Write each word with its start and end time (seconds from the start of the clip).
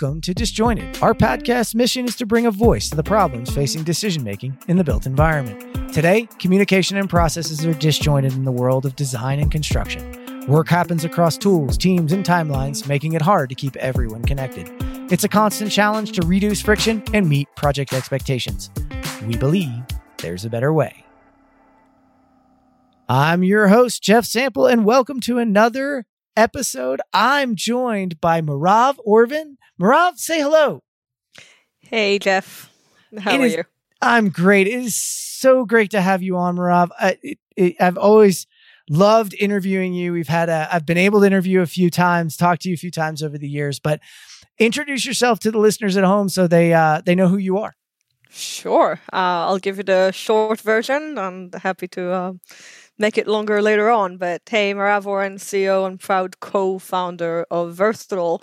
Welcome 0.00 0.20
to 0.20 0.34
Disjointed. 0.34 1.02
Our 1.02 1.12
podcast 1.12 1.74
mission 1.74 2.04
is 2.04 2.14
to 2.16 2.26
bring 2.26 2.46
a 2.46 2.52
voice 2.52 2.88
to 2.90 2.96
the 2.96 3.02
problems 3.02 3.50
facing 3.50 3.82
decision 3.82 4.22
making 4.22 4.56
in 4.68 4.76
the 4.76 4.84
built 4.84 5.06
environment. 5.06 5.92
Today, 5.92 6.28
communication 6.38 6.96
and 6.96 7.10
processes 7.10 7.66
are 7.66 7.74
disjointed 7.74 8.32
in 8.34 8.44
the 8.44 8.52
world 8.52 8.86
of 8.86 8.94
design 8.94 9.40
and 9.40 9.50
construction. 9.50 10.46
Work 10.46 10.68
happens 10.68 11.04
across 11.04 11.36
tools, 11.36 11.76
teams, 11.76 12.12
and 12.12 12.24
timelines, 12.24 12.86
making 12.86 13.14
it 13.14 13.22
hard 13.22 13.48
to 13.48 13.56
keep 13.56 13.74
everyone 13.76 14.22
connected. 14.22 14.70
It's 15.10 15.24
a 15.24 15.28
constant 15.28 15.72
challenge 15.72 16.12
to 16.12 16.24
reduce 16.24 16.62
friction 16.62 17.02
and 17.12 17.28
meet 17.28 17.48
project 17.56 17.92
expectations. 17.92 18.70
We 19.26 19.36
believe 19.36 19.82
there's 20.18 20.44
a 20.44 20.50
better 20.50 20.72
way. 20.72 21.04
I'm 23.08 23.42
your 23.42 23.66
host, 23.66 24.00
Jeff 24.00 24.26
Sample, 24.26 24.66
and 24.66 24.84
welcome 24.84 25.18
to 25.22 25.38
another 25.38 26.06
episode. 26.36 27.00
I'm 27.12 27.56
joined 27.56 28.20
by 28.20 28.40
Meirav 28.42 28.94
Oren. 29.04 29.57
Meirav, 29.80 30.16
say 30.18 30.40
hello. 30.40 30.80
Hey, 31.80 32.18
Jeff. 32.18 32.70
How 33.18 33.34
It 33.34 33.40
are 33.40 33.44
is- 33.46 33.54
you? 33.56 33.64
I'm 34.00 34.28
great. 34.28 34.68
It 34.68 34.74
is 34.74 34.94
so 34.94 35.64
great 35.64 35.90
to 35.90 36.00
have 36.00 36.22
you 36.22 36.36
on, 36.36 36.56
Meirav. 36.56 36.90
I, 37.00 37.18
it, 37.20 37.38
it, 37.56 37.76
I've 37.80 37.98
always 37.98 38.46
loved 38.88 39.34
interviewing 39.34 39.92
you. 39.92 40.12
We've 40.12 40.28
had 40.28 40.48
a, 40.48 40.68
I've 40.72 40.86
been 40.86 40.98
able 40.98 41.20
to 41.20 41.26
interview 41.26 41.62
a 41.62 41.66
few 41.66 41.90
times, 41.90 42.36
talk 42.36 42.60
to 42.60 42.68
you 42.68 42.74
a 42.74 42.78
few 42.78 42.92
times 42.92 43.24
over 43.24 43.36
the 43.36 43.48
years, 43.48 43.80
but 43.80 43.98
introduce 44.56 45.04
yourself 45.04 45.40
to 45.40 45.50
the 45.50 45.58
listeners 45.58 45.96
at 45.96 46.04
home 46.04 46.28
so 46.28 46.46
they, 46.46 46.72
uh, 46.72 47.02
they 47.04 47.16
know 47.16 47.26
who 47.26 47.38
you 47.38 47.58
are. 47.58 47.74
Sure. 48.30 49.00
Uh, 49.12 49.50
I'll 49.50 49.58
give 49.58 49.78
you 49.78 49.82
the 49.82 50.12
short 50.12 50.60
version. 50.60 51.18
I'm 51.18 51.50
happy 51.52 51.88
to 51.88 52.10
uh, 52.12 52.32
make 52.98 53.18
it 53.18 53.26
longer 53.26 53.60
later 53.60 53.90
on. 53.90 54.16
But 54.16 54.42
hey, 54.48 54.72
Meirav 54.74 55.06
Oren, 55.06 55.38
CEO 55.38 55.86
and 55.88 55.98
proud 55.98 56.38
co-founder 56.38 57.46
of 57.50 57.74
Versatile. 57.74 58.42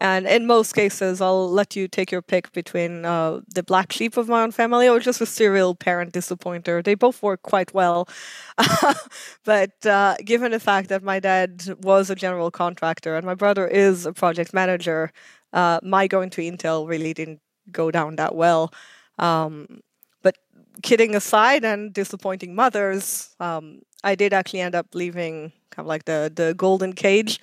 And 0.00 0.26
in 0.26 0.46
most 0.46 0.74
cases, 0.74 1.20
I'll 1.20 1.50
let 1.50 1.76
you 1.76 1.86
take 1.86 2.10
your 2.10 2.22
pick 2.22 2.52
between 2.52 3.04
uh, 3.04 3.40
the 3.54 3.62
black 3.62 3.92
sheep 3.92 4.16
of 4.16 4.28
my 4.28 4.42
own 4.42 4.50
family 4.50 4.88
or 4.88 4.98
just 4.98 5.20
a 5.20 5.26
serial 5.26 5.74
parent 5.74 6.12
disappointer. 6.12 6.80
They 6.82 6.94
both 6.94 7.22
work 7.22 7.42
quite 7.42 7.74
well. 7.74 8.08
but 9.44 9.84
uh, 9.84 10.16
given 10.24 10.52
the 10.52 10.60
fact 10.60 10.88
that 10.88 11.02
my 11.02 11.20
dad 11.20 11.64
was 11.82 12.08
a 12.08 12.14
general 12.14 12.50
contractor 12.50 13.14
and 13.14 13.26
my 13.26 13.34
brother 13.34 13.66
is 13.68 14.06
a 14.06 14.12
project 14.14 14.54
manager, 14.54 15.12
uh, 15.52 15.80
my 15.82 16.06
going 16.06 16.30
to 16.30 16.40
Intel 16.40 16.88
really 16.88 17.12
didn't 17.12 17.40
go 17.70 17.90
down 17.90 18.16
that 18.16 18.34
well. 18.34 18.72
Um, 19.18 19.80
but 20.22 20.36
kidding 20.82 21.14
aside 21.14 21.62
and 21.62 21.92
disappointing 21.92 22.54
mothers, 22.54 23.34
um, 23.38 23.82
I 24.02 24.14
did 24.14 24.32
actually 24.32 24.60
end 24.60 24.74
up 24.74 24.94
leaving 24.94 25.52
kind 25.70 25.84
of 25.84 25.86
like 25.86 26.06
the, 26.06 26.32
the 26.34 26.54
golden 26.54 26.94
cage 26.94 27.38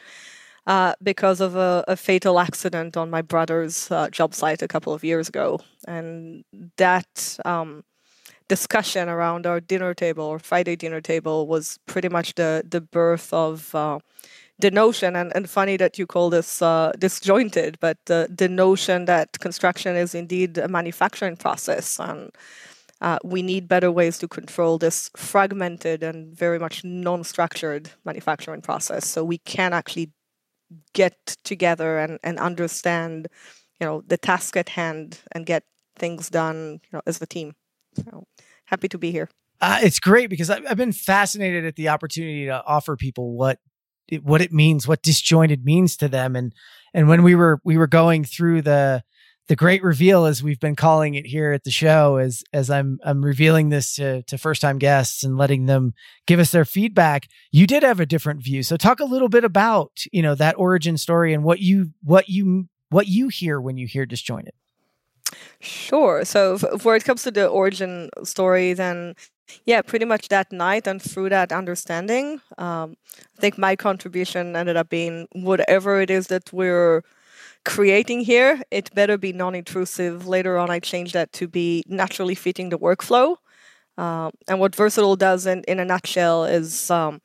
uh, 0.68 0.94
because 1.02 1.40
of 1.40 1.56
a, 1.56 1.84
a 1.88 1.96
fatal 1.96 2.40
accident 2.40 2.98
on 2.98 3.10
my 3.10 3.22
brother's 3.22 3.90
uh, 3.90 4.10
job 4.10 4.36
site 4.36 4.62
a 4.62 4.68
couple 4.68 4.94
of 4.94 5.04
years 5.04 5.30
ago. 5.30 5.62
And 5.88 6.44
that 6.76 7.40
um, 7.46 7.86
discussion 8.50 9.08
around 9.08 9.48
our 9.48 9.62
dinner 9.62 9.94
table 9.94 10.26
or 10.26 10.40
Friday 10.40 10.76
dinner 10.76 11.00
table 11.00 11.48
was 11.48 11.80
pretty 11.86 12.10
much 12.10 12.36
the, 12.36 12.64
the 12.70 12.82
birth 12.82 13.34
of. 13.34 13.74
Uh, 13.74 14.00
the 14.60 14.72
notion 14.72 15.16
and, 15.16 15.32
and 15.36 15.48
funny 15.48 15.78
that 15.78 16.00
you 16.00 16.08
call 16.08 16.32
this 16.32 16.64
uh, 16.64 16.92
disjointed 16.98 17.78
but 17.80 17.96
the, 18.06 18.48
notion 18.50 19.06
that 19.06 19.38
construction 19.40 19.96
is 19.96 20.16
indeed 20.16 20.58
a 20.58 20.68
manufacturing 20.68 21.38
process 21.38 22.00
and 22.00 22.32
uh, 23.02 23.20
we 23.24 23.44
need 23.44 23.68
better 23.68 23.92
ways 23.92 24.18
to 24.18 24.28
control 24.28 24.80
this 24.80 25.12
fragmented 25.16 26.02
and 26.02 26.36
very 26.36 26.58
much 26.58 26.84
non-structured 26.84 27.92
manufacturing 28.04 28.60
process 28.60 29.06
so 29.06 29.24
we 29.24 29.38
can 29.38 29.74
actually 29.74 30.10
get 30.94 31.38
together 31.44 32.00
and, 32.00 32.20
and 32.24 32.40
understand 32.40 33.28
you 33.80 33.86
know 33.86 34.04
the 34.08 34.18
task 34.18 34.58
at 34.58 34.70
hand 34.70 35.20
and 35.32 35.46
get 35.46 35.64
things 35.96 36.30
done 36.30 36.80
you 36.84 36.90
know 36.94 37.02
as 37.06 37.22
a 37.22 37.26
team. 37.26 37.54
So 37.96 38.26
happy 38.66 38.88
to 38.90 38.98
be 38.98 39.12
here. 39.12 39.30
Uh, 39.60 39.80
it's 39.82 40.00
great 40.00 40.30
because 40.30 40.50
I've, 40.50 40.64
I've 40.70 40.78
been 40.78 40.92
fascinated 40.92 41.66
at 41.66 41.76
the 41.76 41.90
opportunity 41.90 42.46
to 42.46 42.64
offer 42.66 42.96
people 42.96 43.34
what 43.34 43.60
it, 44.08 44.24
what 44.24 44.42
it 44.42 44.54
means, 44.54 44.88
what 44.88 45.02
disjointed 45.02 45.66
means 45.66 45.98
to 45.98 46.08
them, 46.08 46.36
and 46.36 46.54
and 46.94 47.08
when 47.08 47.24
we 47.24 47.36
were 47.36 47.60
we 47.64 47.78
were 47.78 47.88
going 47.88 48.24
through 48.24 48.62
the 48.62 49.04
the 49.48 49.56
great 49.56 49.82
reveal, 49.82 50.26
as 50.26 50.44
we've 50.44 50.60
been 50.60 50.76
calling 50.76 51.16
it 51.16 51.26
here 51.26 51.54
at 51.54 51.64
the 51.64 51.72
show, 51.72 52.18
as 52.18 52.44
as 52.54 52.70
I'm 52.70 53.00
I'm 53.04 53.24
revealing 53.24 53.70
this 53.70 53.96
to 53.96 54.24
to 54.24 54.38
first 54.38 54.62
time 54.62 54.78
guests 54.78 55.24
and 55.24 55.38
letting 55.38 55.66
them 55.66 55.94
give 56.26 56.40
us 56.40 56.52
their 56.52 56.66
feedback. 56.66 57.28
You 57.52 57.66
did 57.66 57.84
have 57.84 58.00
a 58.00 58.06
different 58.06 58.44
view, 58.44 58.64
so 58.64 58.78
talk 58.78 59.00
a 59.00 59.06
little 59.06 59.30
bit 59.30 59.44
about 59.44 59.92
you 60.12 60.22
know 60.22 60.36
that 60.36 60.58
origin 60.58 60.98
story 60.98 61.34
and 61.34 61.44
what 61.44 61.60
you 61.60 61.92
what 62.04 62.30
you 62.30 62.68
what 62.90 63.08
you 63.08 63.30
hear 63.30 63.60
when 63.60 63.78
you 63.78 63.88
hear 63.88 64.06
disjointed. 64.06 64.54
Sure. 65.60 66.24
So, 66.24 66.56
f- 66.56 66.86
where 66.86 66.96
it 66.96 67.04
comes 67.04 67.24
to 67.24 67.32
the 67.32 67.48
origin 67.48 68.10
story, 68.24 68.74
then 68.74 69.16
yeah, 69.66 69.82
pretty 69.82 70.06
much 70.06 70.28
that 70.30 70.52
night 70.52 70.88
and 70.88 71.02
through 71.02 71.30
that 71.30 71.52
understanding, 71.52 72.42
um, 72.58 72.96
I 73.38 73.42
think 73.42 73.58
my 73.58 73.76
contribution 73.76 74.56
ended 74.56 74.76
up 74.78 74.90
being 74.90 75.28
whatever 75.32 76.02
it 76.02 76.10
is 76.10 76.28
that 76.28 76.52
we're 76.52 77.04
creating 77.68 78.22
here, 78.22 78.62
it 78.72 78.94
better 78.96 79.18
be 79.18 79.34
non 79.34 79.54
intrusive. 79.54 80.26
Later 80.26 80.58
on, 80.58 80.70
I 80.70 80.80
changed 80.80 81.14
that 81.14 81.34
to 81.34 81.48
be 81.48 81.84
naturally 81.88 82.34
fitting 82.34 82.70
the 82.70 82.80
workflow. 82.80 83.36
Um, 83.98 84.32
and 84.48 84.60
what 84.60 84.76
Versatile 84.76 85.18
does 85.18 85.46
in, 85.46 85.64
in 85.68 85.80
a 85.80 85.86
nutshell 85.86 86.46
is 86.46 86.90
um, 86.90 87.22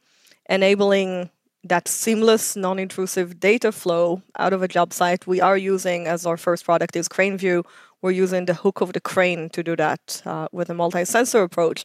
enabling 0.49 1.31
that 1.63 1.87
seamless, 1.87 2.57
non 2.57 2.81
intrusive 2.81 3.39
data 3.39 3.71
flow 3.71 4.23
out 4.37 4.53
of 4.53 4.63
a 4.63 4.69
job 4.69 4.93
site. 4.93 5.29
We 5.29 5.41
are 5.41 5.57
using, 5.57 6.09
as 6.09 6.27
our 6.27 6.37
first 6.37 6.65
product 6.65 6.97
is 6.97 7.09
CraneView, 7.09 7.65
we're 8.03 8.11
using 8.11 8.47
the 8.47 8.55
hook 8.55 8.81
of 8.81 8.93
the 8.95 9.01
crane 9.01 9.49
to 9.51 9.63
do 9.63 9.77
that 9.77 10.23
uh, 10.27 10.49
with 10.51 10.71
a 10.71 10.75
multi 10.75 11.05
sensor 11.05 11.43
approach. 11.43 11.85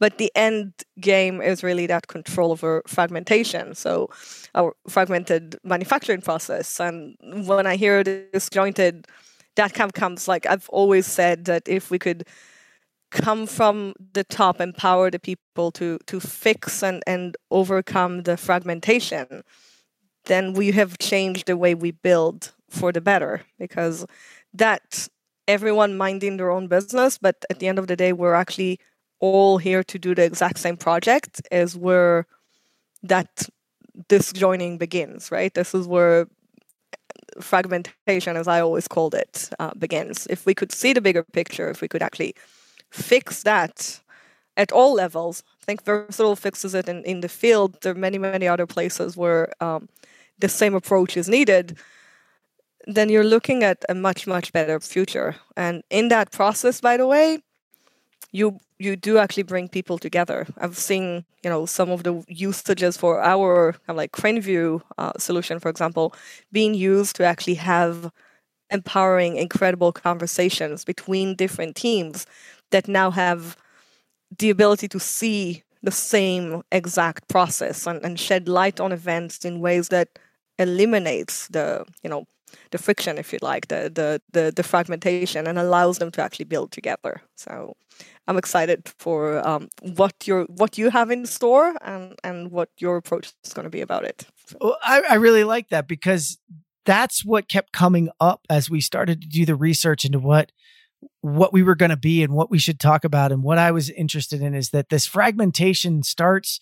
But 0.00 0.18
the 0.18 0.30
end 0.34 0.72
game 1.00 1.40
is 1.40 1.62
really 1.62 1.86
that 1.86 2.06
control 2.06 2.52
over 2.52 2.82
fragmentation. 2.86 3.74
So, 3.74 4.10
our 4.54 4.74
fragmented 4.88 5.56
manufacturing 5.64 6.22
process. 6.22 6.80
And 6.80 7.16
when 7.20 7.66
I 7.66 7.76
hear 7.76 8.04
disjointed, 8.04 9.06
that 9.56 9.74
kind 9.74 9.90
of 9.90 9.94
comes 9.94 10.28
like 10.28 10.46
I've 10.46 10.68
always 10.68 11.06
said 11.06 11.46
that 11.46 11.68
if 11.68 11.90
we 11.90 11.98
could 11.98 12.24
come 13.10 13.46
from 13.46 13.94
the 14.12 14.24
top, 14.24 14.60
empower 14.60 15.10
the 15.10 15.18
people 15.18 15.72
to 15.72 15.98
to 16.06 16.20
fix 16.20 16.82
and, 16.82 17.02
and 17.06 17.36
overcome 17.50 18.22
the 18.22 18.36
fragmentation, 18.36 19.42
then 20.26 20.52
we 20.52 20.70
have 20.72 20.98
changed 20.98 21.46
the 21.46 21.56
way 21.56 21.74
we 21.74 21.90
build 21.90 22.52
for 22.70 22.92
the 22.92 23.00
better. 23.00 23.42
Because 23.58 24.06
that 24.54 25.08
everyone 25.48 25.96
minding 25.96 26.36
their 26.36 26.50
own 26.50 26.68
business, 26.68 27.18
but 27.18 27.44
at 27.50 27.58
the 27.58 27.66
end 27.66 27.78
of 27.78 27.86
the 27.86 27.96
day, 27.96 28.12
we're 28.12 28.34
actually 28.34 28.78
all 29.20 29.58
here 29.58 29.82
to 29.84 29.98
do 29.98 30.14
the 30.14 30.24
exact 30.24 30.58
same 30.58 30.76
project 30.76 31.42
is 31.50 31.76
where 31.76 32.26
that 33.02 33.48
disjoining 34.08 34.78
begins, 34.78 35.30
right? 35.30 35.52
This 35.54 35.74
is 35.74 35.86
where 35.86 36.28
fragmentation, 37.40 38.36
as 38.36 38.48
I 38.48 38.60
always 38.60 38.88
called 38.88 39.14
it, 39.14 39.50
uh, 39.58 39.72
begins. 39.78 40.26
If 40.30 40.46
we 40.46 40.54
could 40.54 40.72
see 40.72 40.92
the 40.92 41.00
bigger 41.00 41.22
picture, 41.22 41.68
if 41.70 41.80
we 41.80 41.88
could 41.88 42.02
actually 42.02 42.34
fix 42.90 43.42
that 43.42 44.00
at 44.56 44.72
all 44.72 44.94
levels, 44.94 45.42
I 45.62 45.64
think 45.64 45.84
Versatile 45.84 46.36
fixes 46.36 46.74
it 46.74 46.88
in, 46.88 47.04
in 47.04 47.20
the 47.20 47.28
field. 47.28 47.80
There 47.82 47.92
are 47.92 47.98
many, 47.98 48.18
many 48.18 48.48
other 48.48 48.66
places 48.66 49.16
where 49.16 49.52
um, 49.60 49.88
the 50.38 50.48
same 50.48 50.74
approach 50.74 51.16
is 51.16 51.28
needed. 51.28 51.78
Then 52.86 53.08
you're 53.08 53.24
looking 53.24 53.62
at 53.62 53.84
a 53.88 53.94
much, 53.94 54.26
much 54.26 54.52
better 54.52 54.80
future. 54.80 55.36
And 55.56 55.82
in 55.90 56.08
that 56.08 56.32
process, 56.32 56.80
by 56.80 56.96
the 56.96 57.06
way, 57.06 57.38
you 58.32 58.58
you 58.78 58.94
do 58.96 59.18
actually 59.18 59.42
bring 59.42 59.68
people 59.68 59.98
together. 59.98 60.46
I've 60.58 60.78
seen, 60.78 61.24
you 61.42 61.50
know, 61.50 61.66
some 61.66 61.90
of 61.90 62.04
the 62.04 62.22
usages 62.28 62.96
for 62.96 63.20
our 63.22 63.72
kind 63.72 63.90
of 63.90 63.96
like 63.96 64.12
CraneView 64.12 64.82
uh, 64.98 65.12
solution, 65.18 65.58
for 65.58 65.68
example, 65.68 66.14
being 66.52 66.74
used 66.74 67.16
to 67.16 67.24
actually 67.24 67.54
have 67.54 68.10
empowering, 68.70 69.36
incredible 69.36 69.92
conversations 69.92 70.84
between 70.84 71.34
different 71.36 71.76
teams 71.76 72.26
that 72.70 72.88
now 72.88 73.10
have 73.10 73.56
the 74.38 74.50
ability 74.50 74.88
to 74.88 75.00
see 75.00 75.62
the 75.82 75.90
same 75.90 76.62
exact 76.72 77.28
process 77.28 77.86
and, 77.86 78.04
and 78.04 78.18
shed 78.20 78.48
light 78.48 78.80
on 78.80 78.92
events 78.92 79.44
in 79.44 79.60
ways 79.60 79.88
that 79.88 80.08
eliminates 80.58 81.48
the, 81.48 81.84
you 82.02 82.10
know, 82.10 82.26
the 82.70 82.78
friction, 82.78 83.18
if 83.18 83.32
you 83.32 83.38
like, 83.42 83.68
the, 83.68 83.90
the 83.94 84.20
the 84.32 84.52
the 84.54 84.62
fragmentation, 84.62 85.46
and 85.46 85.58
allows 85.58 85.98
them 85.98 86.10
to 86.12 86.22
actually 86.22 86.44
build 86.46 86.72
together. 86.72 87.22
So 87.36 87.76
I'm 88.26 88.36
excited 88.36 88.92
for 88.98 89.46
um, 89.46 89.68
what 89.80 90.26
your 90.26 90.44
what 90.44 90.78
you 90.78 90.90
have 90.90 91.10
in 91.10 91.26
store 91.26 91.74
and 91.82 92.14
and 92.22 92.50
what 92.50 92.70
your 92.78 92.96
approach 92.96 93.32
is 93.44 93.52
going 93.52 93.64
to 93.64 93.70
be 93.70 93.80
about 93.80 94.04
it. 94.04 94.26
Well, 94.60 94.76
I, 94.82 95.02
I 95.10 95.14
really 95.14 95.44
like 95.44 95.68
that 95.68 95.88
because 95.88 96.38
that's 96.84 97.24
what 97.24 97.48
kept 97.48 97.72
coming 97.72 98.08
up 98.20 98.46
as 98.48 98.70
we 98.70 98.80
started 98.80 99.20
to 99.22 99.28
do 99.28 99.44
the 99.44 99.56
research 99.56 100.04
into 100.04 100.18
what 100.18 100.52
what 101.20 101.52
we 101.52 101.62
were 101.62 101.74
going 101.74 101.90
to 101.90 101.96
be 101.96 102.22
and 102.22 102.32
what 102.32 102.50
we 102.50 102.58
should 102.58 102.80
talk 102.80 103.04
about 103.04 103.30
and 103.32 103.42
what 103.42 103.58
I 103.58 103.70
was 103.70 103.90
interested 103.90 104.42
in 104.42 104.54
is 104.54 104.70
that 104.70 104.88
this 104.88 105.06
fragmentation 105.06 106.02
starts 106.02 106.60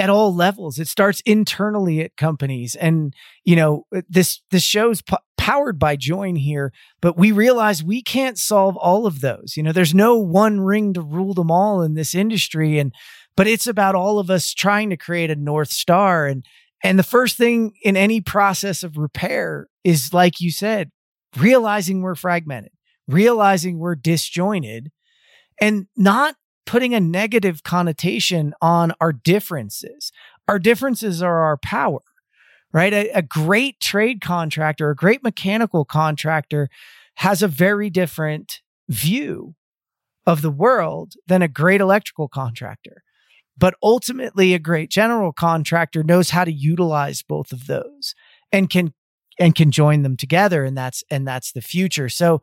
at 0.00 0.10
all 0.10 0.34
levels. 0.34 0.78
It 0.78 0.88
starts 0.88 1.20
internally 1.20 2.00
at 2.00 2.16
companies, 2.16 2.74
and 2.74 3.14
you 3.44 3.54
know 3.54 3.86
uh, 3.94 4.02
this 4.08 4.40
this 4.50 4.64
show's 4.64 5.02
po- 5.02 5.18
powered 5.40 5.78
by 5.78 5.96
Join 5.96 6.36
here, 6.36 6.70
but 7.00 7.16
we 7.16 7.32
realize 7.32 7.82
we 7.82 8.02
can't 8.02 8.38
solve 8.38 8.76
all 8.76 9.06
of 9.06 9.22
those. 9.22 9.54
You 9.56 9.62
know, 9.62 9.72
there's 9.72 9.94
no 9.94 10.16
one 10.16 10.60
ring 10.60 10.92
to 10.92 11.00
rule 11.00 11.32
them 11.32 11.50
all 11.50 11.80
in 11.80 11.94
this 11.94 12.14
industry. 12.14 12.78
And, 12.78 12.92
but 13.36 13.46
it's 13.46 13.66
about 13.66 13.94
all 13.94 14.18
of 14.18 14.28
us 14.28 14.52
trying 14.52 14.90
to 14.90 14.98
create 14.98 15.30
a 15.30 15.34
North 15.34 15.70
Star. 15.70 16.26
And, 16.26 16.44
and 16.84 16.98
the 16.98 17.02
first 17.02 17.38
thing 17.38 17.72
in 17.82 17.96
any 17.96 18.20
process 18.20 18.82
of 18.82 18.98
repair 18.98 19.66
is, 19.82 20.12
like 20.12 20.42
you 20.42 20.50
said, 20.50 20.90
realizing 21.38 22.02
we're 22.02 22.14
fragmented, 22.14 22.72
realizing 23.08 23.78
we're 23.78 23.94
disjointed, 23.94 24.92
and 25.58 25.86
not 25.96 26.36
putting 26.70 26.94
a 26.94 27.00
negative 27.00 27.62
connotation 27.64 28.54
on 28.62 28.92
our 29.00 29.12
differences. 29.12 30.12
Our 30.46 30.58
differences 30.58 31.22
are 31.22 31.40
our 31.40 31.56
power 31.56 32.00
right? 32.72 32.92
A, 32.92 33.10
a 33.10 33.22
great 33.22 33.80
trade 33.80 34.20
contractor, 34.20 34.90
a 34.90 34.96
great 34.96 35.22
mechanical 35.22 35.84
contractor 35.84 36.68
has 37.16 37.42
a 37.42 37.48
very 37.48 37.90
different 37.90 38.60
view 38.88 39.54
of 40.26 40.42
the 40.42 40.50
world 40.50 41.14
than 41.26 41.42
a 41.42 41.48
great 41.48 41.80
electrical 41.80 42.28
contractor. 42.28 43.02
But 43.56 43.74
ultimately, 43.82 44.54
a 44.54 44.58
great 44.58 44.90
general 44.90 45.32
contractor 45.32 46.02
knows 46.02 46.30
how 46.30 46.44
to 46.44 46.52
utilize 46.52 47.22
both 47.22 47.52
of 47.52 47.66
those 47.66 48.14
and 48.52 48.70
can 48.70 48.94
and 49.38 49.54
can 49.54 49.70
join 49.70 50.02
them 50.02 50.16
together 50.16 50.64
and 50.64 50.76
that's 50.76 51.02
and 51.10 51.26
that's 51.26 51.52
the 51.52 51.62
future. 51.62 52.08
So 52.08 52.42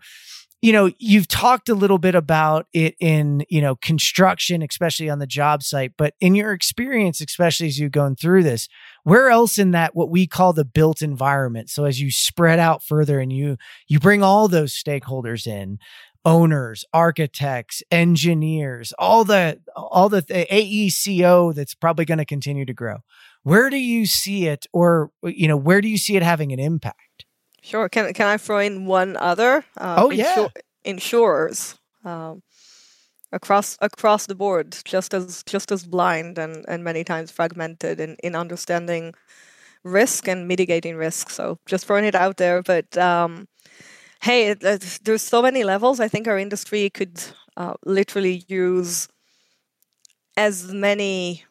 you 0.61 0.73
know, 0.73 0.91
you've 0.97 1.27
talked 1.27 1.69
a 1.69 1.75
little 1.75 1.99
bit 1.99 2.15
about 2.15 2.65
it 2.73 2.95
in, 2.99 3.45
you 3.47 3.61
know, 3.61 3.75
construction, 3.75 4.63
especially 4.63 5.09
on 5.09 5.19
the 5.19 5.27
job 5.27 5.61
site, 5.61 5.93
but 5.97 6.15
in 6.19 6.33
your 6.33 6.51
experience, 6.51 7.21
especially 7.21 7.67
as 7.67 7.77
you've 7.77 7.91
gone 7.91 8.15
through 8.15 8.43
this, 8.43 8.67
where 9.03 9.29
else 9.29 9.59
in 9.59 9.71
that 9.71 9.95
what 9.95 10.09
we 10.09 10.25
call 10.25 10.53
the 10.53 10.65
built 10.65 11.01
environment? 11.01 11.69
So 11.69 11.85
as 11.85 12.01
you 12.01 12.09
spread 12.09 12.57
out 12.57 12.83
further 12.83 13.19
and 13.19 13.31
you 13.31 13.57
you 13.87 13.99
bring 13.99 14.23
all 14.23 14.47
those 14.47 14.73
stakeholders 14.73 15.45
in, 15.45 15.77
owners, 16.25 16.83
architects, 16.91 17.83
engineers, 17.91 18.93
all 18.97 19.23
the 19.23 19.59
all 19.75 20.09
the, 20.09 20.23
AECO 20.23 21.53
that's 21.53 21.75
probably 21.75 22.05
going 22.05 22.17
to 22.17 22.25
continue 22.25 22.65
to 22.65 22.73
grow. 22.73 22.97
Where 23.43 23.69
do 23.69 23.77
you 23.77 24.07
see 24.07 24.47
it 24.47 24.65
or 24.73 25.11
you 25.23 25.47
know, 25.47 25.57
where 25.57 25.81
do 25.81 25.87
you 25.87 25.97
see 25.97 26.17
it 26.17 26.23
having 26.23 26.51
an 26.51 26.59
impact? 26.59 27.06
Sure. 27.67 27.89
Can 27.89 28.13
can 28.13 28.27
I 28.27 28.37
throw 28.37 28.59
in 28.59 28.85
one 28.85 29.17
other? 29.17 29.65
Uh, 29.75 29.95
oh 29.97 30.09
yeah. 30.09 30.47
insurers 30.85 31.77
um, 32.05 32.41
across 33.33 33.77
across 33.81 34.25
the 34.25 34.35
board, 34.35 34.77
just 34.85 35.13
as 35.13 35.43
just 35.43 35.69
as 35.71 35.83
blind 35.85 36.37
and 36.37 36.63
and 36.69 36.83
many 36.85 37.03
times 37.03 37.29
fragmented 37.29 37.99
in 37.99 38.15
in 38.23 38.35
understanding 38.35 39.13
risk 39.83 40.29
and 40.29 40.47
mitigating 40.47 40.95
risk. 40.95 41.29
So 41.29 41.59
just 41.65 41.85
throwing 41.85 42.05
it 42.05 42.15
out 42.15 42.37
there, 42.37 42.61
but. 42.63 42.97
Um, 42.97 43.47
hey, 44.21 44.47
it, 44.49 44.63
it, 44.63 44.99
there's 45.03 45.21
so 45.21 45.43
many 45.43 45.63
levels. 45.63 45.99
I 45.99 46.07
think 46.07 46.27
our 46.27 46.39
industry 46.39 46.89
could 46.89 47.21
uh, 47.55 47.75
literally 47.85 48.43
use 48.47 49.07
as 50.35 50.73
many 50.73 51.43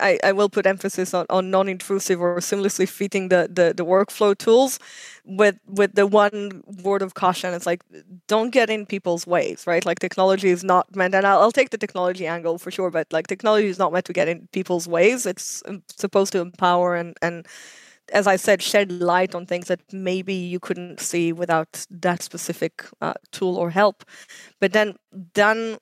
I, 0.00 0.18
I 0.22 0.32
will 0.32 0.48
put 0.50 0.66
emphasis 0.66 1.14
on, 1.14 1.26
on 1.30 1.50
non-intrusive 1.50 2.20
or 2.20 2.36
seamlessly 2.36 2.88
fitting 2.88 3.28
the, 3.28 3.48
the, 3.50 3.72
the 3.74 3.84
workflow 3.84 4.36
tools 4.36 4.78
with 5.24 5.58
with 5.66 5.94
the 5.94 6.06
one 6.06 6.62
word 6.82 7.02
of 7.02 7.14
caution. 7.14 7.54
It's 7.54 7.66
like 7.66 7.82
don't 8.28 8.50
get 8.50 8.68
in 8.68 8.86
people's 8.86 9.26
ways 9.26 9.64
right? 9.66 9.84
Like 9.86 9.98
technology 9.98 10.50
is 10.50 10.62
not 10.64 10.94
meant 10.94 11.14
and 11.14 11.26
I'll, 11.26 11.40
I'll 11.40 11.52
take 11.52 11.70
the 11.70 11.78
technology 11.78 12.26
angle 12.26 12.58
for 12.58 12.70
sure 12.70 12.90
but 12.90 13.06
like 13.12 13.26
technology 13.26 13.68
is 13.68 13.78
not 13.78 13.92
meant 13.92 14.04
to 14.06 14.12
get 14.12 14.28
in 14.28 14.48
people's 14.52 14.86
ways. 14.86 15.24
It's 15.26 15.62
um, 15.66 15.82
supposed 15.96 16.32
to 16.32 16.40
empower 16.40 16.94
and 16.96 17.16
and 17.22 17.46
as 18.12 18.26
I 18.26 18.36
said, 18.36 18.62
shed 18.62 18.90
light 18.90 19.34
on 19.34 19.46
things 19.46 19.68
that 19.68 19.80
maybe 19.92 20.34
you 20.34 20.58
couldn't 20.58 21.00
see 21.00 21.32
without 21.32 21.86
that 21.90 22.22
specific 22.22 22.84
uh, 23.00 23.14
tool 23.30 23.56
or 23.56 23.70
help. 23.70 24.04
But 24.60 24.72
then 24.72 24.96
done 25.32 25.78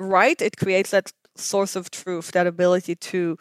right, 0.00 0.40
it 0.40 0.56
creates 0.56 0.90
that 0.90 1.12
source 1.38 1.76
of 1.76 1.90
truth, 1.90 2.32
that 2.32 2.46
ability 2.46 2.96
to 2.96 3.38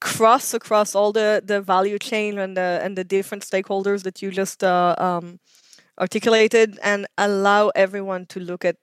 cross 0.00 0.54
across 0.54 0.94
all 0.94 1.12
the, 1.12 1.42
the 1.44 1.60
value 1.60 1.98
chain 1.98 2.38
and 2.38 2.56
the 2.56 2.80
and 2.82 2.96
the 2.96 3.04
different 3.04 3.42
stakeholders 3.44 4.02
that 4.04 4.22
you 4.22 4.30
just 4.30 4.62
uh, 4.62 4.94
um, 4.98 5.40
articulated, 6.00 6.78
and 6.82 7.06
allow 7.18 7.70
everyone 7.76 8.26
to 8.26 8.40
look 8.40 8.64
at 8.64 8.76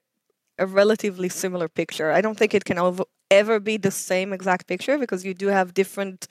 a 0.58 0.66
relatively 0.66 1.28
similar 1.28 1.68
picture. 1.68 2.12
I 2.12 2.20
don't 2.22 2.38
think 2.38 2.54
it 2.54 2.64
can 2.64 2.78
ov- 2.78 3.02
ever 3.30 3.60
be 3.60 3.76
the 3.78 3.90
same 3.92 4.32
exact 4.32 4.66
picture 4.68 4.98
because 4.98 5.24
you 5.24 5.34
do 5.34 5.48
have 5.48 5.74
different, 5.74 6.28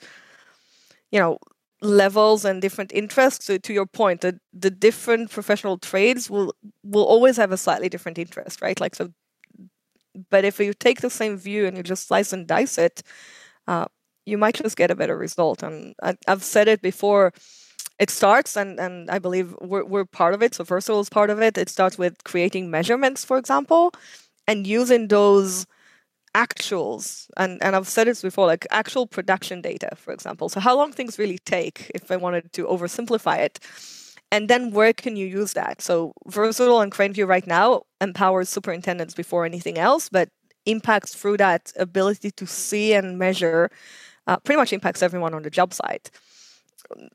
you 1.10 1.18
know, 1.20 1.38
levels 1.82 2.44
and 2.44 2.62
different 2.62 2.92
interests. 2.92 3.44
So 3.46 3.58
to 3.58 3.72
your 3.72 3.86
point, 3.86 4.22
the 4.22 4.38
the 4.52 4.70
different 4.70 5.30
professional 5.30 5.78
trades 5.78 6.30
will 6.30 6.54
will 6.82 7.04
always 7.04 7.36
have 7.36 7.52
a 7.52 7.56
slightly 7.56 7.88
different 7.88 8.18
interest, 8.18 8.62
right? 8.62 8.78
Like 8.80 8.94
so 8.94 9.10
but 10.30 10.44
if 10.44 10.58
you 10.60 10.72
take 10.72 11.00
the 11.00 11.10
same 11.10 11.36
view 11.36 11.66
and 11.66 11.76
you 11.76 11.82
just 11.82 12.06
slice 12.06 12.32
and 12.32 12.46
dice 12.46 12.78
it, 12.78 13.02
uh, 13.66 13.86
you 14.24 14.38
might 14.38 14.54
just 14.54 14.76
get 14.76 14.90
a 14.90 14.96
better 14.96 15.16
result. 15.16 15.62
And 15.62 15.94
I, 16.02 16.16
have 16.26 16.42
said 16.42 16.68
it 16.68 16.82
before. 16.82 17.32
It 17.98 18.10
starts, 18.10 18.56
and, 18.56 18.78
and 18.78 19.10
I 19.10 19.18
believe 19.18 19.54
we're, 19.60 19.84
we're 19.84 20.04
part 20.04 20.34
of 20.34 20.42
it. 20.42 20.54
So 20.54 20.64
Versatile 20.64 21.00
is 21.00 21.08
part 21.08 21.30
of 21.30 21.40
it. 21.40 21.56
It 21.56 21.70
starts 21.70 21.96
with 21.96 22.24
creating 22.24 22.70
measurements, 22.70 23.24
for 23.24 23.38
example, 23.38 23.92
and 24.46 24.66
using 24.66 25.08
those 25.08 25.66
actuals 26.36 27.28
and 27.38 27.62
and 27.62 27.74
I've 27.74 27.88
said 27.88 28.06
this 28.06 28.20
before 28.20 28.46
like 28.46 28.66
actual 28.70 29.06
production 29.06 29.62
data 29.62 29.88
for 29.96 30.12
example 30.12 30.50
so 30.50 30.60
how 30.60 30.76
long 30.76 30.92
things 30.92 31.18
really 31.18 31.38
take 31.38 31.90
if 31.94 32.10
I 32.10 32.16
wanted 32.16 32.52
to 32.52 32.66
oversimplify 32.66 33.38
it 33.38 33.58
and 34.32 34.48
then 34.48 34.70
where 34.70 34.92
can 34.92 35.16
you 35.16 35.26
use 35.26 35.52
that? 35.52 35.80
So 35.80 36.12
Versatile 36.26 36.80
and 36.80 36.92
CraneView 36.92 37.26
right 37.26 37.46
now 37.46 37.82
empowers 38.00 38.48
superintendents 38.48 39.14
before 39.14 39.44
anything 39.44 39.78
else, 39.78 40.08
but 40.08 40.28
impacts 40.66 41.14
through 41.14 41.36
that 41.36 41.72
ability 41.76 42.32
to 42.32 42.46
see 42.46 42.92
and 42.92 43.18
measure 43.18 43.70
uh, 44.26 44.36
pretty 44.38 44.58
much 44.58 44.72
impacts 44.72 45.02
everyone 45.02 45.34
on 45.34 45.42
the 45.42 45.50
job 45.50 45.72
site. 45.72 46.10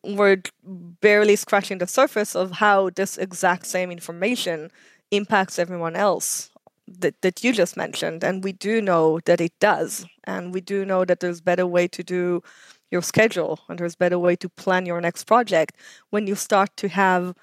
We're 0.03 0.41
barely 0.63 1.35
scratching 1.35 1.77
the 1.77 1.87
surface 1.87 2.35
of 2.35 2.51
how 2.53 2.89
this 2.89 3.17
exact 3.17 3.65
same 3.65 3.91
information 3.91 4.71
impacts 5.11 5.59
everyone 5.59 5.95
else 5.95 6.49
that, 6.87 7.21
that 7.21 7.43
you 7.43 7.53
just 7.53 7.77
mentioned. 7.77 8.23
And 8.23 8.43
we 8.43 8.53
do 8.53 8.81
know 8.81 9.19
that 9.25 9.41
it 9.41 9.53
does. 9.59 10.05
And 10.23 10.53
we 10.53 10.61
do 10.61 10.85
know 10.85 11.05
that 11.05 11.19
there's 11.19 11.41
better 11.41 11.67
way 11.67 11.87
to 11.89 12.03
do 12.03 12.43
your 12.91 13.01
schedule 13.01 13.59
and 13.69 13.79
there's 13.79 13.95
better 13.95 14.19
way 14.19 14.35
to 14.35 14.49
plan 14.49 14.85
your 14.85 15.01
next 15.01 15.25
project 15.25 15.75
when 16.09 16.27
you 16.27 16.35
start 16.35 16.69
to 16.77 16.87
have 16.87 17.33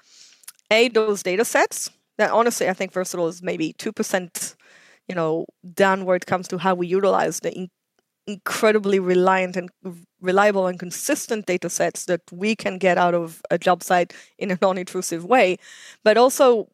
a 0.71 0.89
those 0.89 1.23
data 1.23 1.43
sets 1.43 1.89
that 2.17 2.31
honestly 2.31 2.69
i 2.69 2.73
think 2.73 2.93
versatile 2.93 3.27
is 3.27 3.41
maybe 3.41 3.73
2% 3.73 4.55
you 5.07 5.15
know 5.15 5.45
down 5.73 6.05
where 6.05 6.15
it 6.15 6.25
comes 6.25 6.47
to 6.47 6.57
how 6.57 6.75
we 6.75 6.87
utilize 6.87 7.39
the 7.39 7.51
in- 7.53 7.69
incredibly 8.27 8.99
reliant 8.99 9.57
and 9.57 9.69
reliable 10.21 10.67
and 10.67 10.79
consistent 10.79 11.45
data 11.45 11.69
sets 11.69 12.05
that 12.05 12.21
we 12.31 12.55
can 12.55 12.77
get 12.77 12.97
out 12.97 13.15
of 13.15 13.41
a 13.49 13.57
job 13.57 13.81
site 13.83 14.13
in 14.37 14.51
a 14.51 14.57
non-intrusive 14.61 15.25
way. 15.25 15.57
But 16.03 16.17
also 16.17 16.69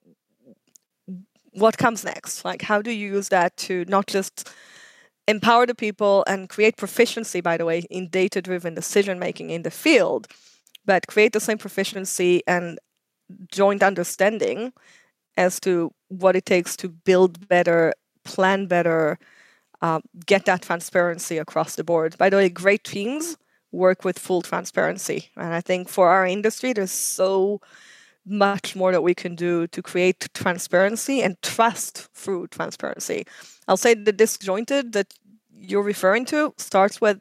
what 1.54 1.78
comes 1.78 2.04
next? 2.04 2.44
Like 2.44 2.62
how 2.62 2.82
do 2.82 2.92
you 2.92 3.14
use 3.14 3.30
that 3.30 3.56
to 3.58 3.86
not 3.88 4.08
just 4.08 4.50
empower 5.28 5.66
the 5.66 5.76
people 5.76 6.24
and 6.28 6.50
create 6.50 6.78
proficiency, 6.78 7.42
by 7.42 7.58
the 7.58 7.66
way, 7.66 7.80
in 7.90 8.10
data 8.10 8.42
driven 8.42 8.76
decision 8.76 9.20
making 9.20 9.50
in 9.50 9.64
the 9.64 9.72
field, 9.72 10.28
but 10.86 11.08
create 11.08 11.34
the 11.34 11.40
same 11.40 11.58
proficiency 11.58 12.44
and 12.48 12.80
joint 13.52 13.82
understanding 13.84 14.72
as 15.38 15.60
to 15.60 15.92
what 16.10 16.36
it 16.36 16.46
takes 16.46 16.78
to 16.78 16.90
build 16.90 17.48
better, 17.48 17.94
plan 18.24 18.68
better, 18.68 19.18
uh, 19.82 20.00
get 20.26 20.46
that 20.46 20.62
transparency 20.62 21.38
across 21.38 21.76
the 21.76 21.84
board. 21.84 22.18
By 22.18 22.30
the 22.30 22.38
way, 22.38 22.50
great 22.50 22.84
teams 22.84 23.38
work 23.72 24.06
with 24.06 24.18
full 24.18 24.42
transparency. 24.42 25.32
And 25.36 25.54
I 25.54 25.62
think 25.62 25.90
for 25.90 26.10
our 26.10 26.26
industry, 26.26 26.72
there's 26.74 26.92
so 26.92 27.60
much 28.26 28.76
more 28.76 28.92
that 28.92 29.04
we 29.04 29.14
can 29.14 29.36
do 29.36 29.68
to 29.68 29.82
create 29.82 30.28
transparency 30.34 31.22
and 31.22 31.42
trust 31.42 32.10
through 32.14 32.48
transparency. 32.48 33.26
I'll 33.68 33.78
say 33.78 33.94
the 33.94 34.12
disjointed 34.12 34.94
that 34.94 35.14
you're 35.58 35.84
referring 35.84 36.26
to 36.26 36.54
starts 36.58 37.00
with 37.00 37.20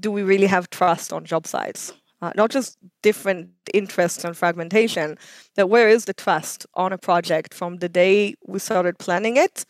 do 0.00 0.10
we 0.10 0.22
really 0.22 0.46
have 0.46 0.70
trust 0.70 1.12
on 1.12 1.24
job 1.24 1.46
sites? 1.46 1.92
Uh, 2.22 2.32
not 2.34 2.50
just 2.50 2.78
different 3.02 3.50
interests 3.74 4.24
and 4.24 4.36
fragmentation, 4.36 5.18
but 5.54 5.66
where 5.66 5.88
is 5.88 6.06
the 6.06 6.14
trust 6.14 6.66
on 6.74 6.92
a 6.92 6.98
project 6.98 7.52
from 7.52 7.76
the 7.76 7.88
day 7.88 8.34
we 8.46 8.58
started 8.58 8.98
planning 8.98 9.36
it 9.36 9.66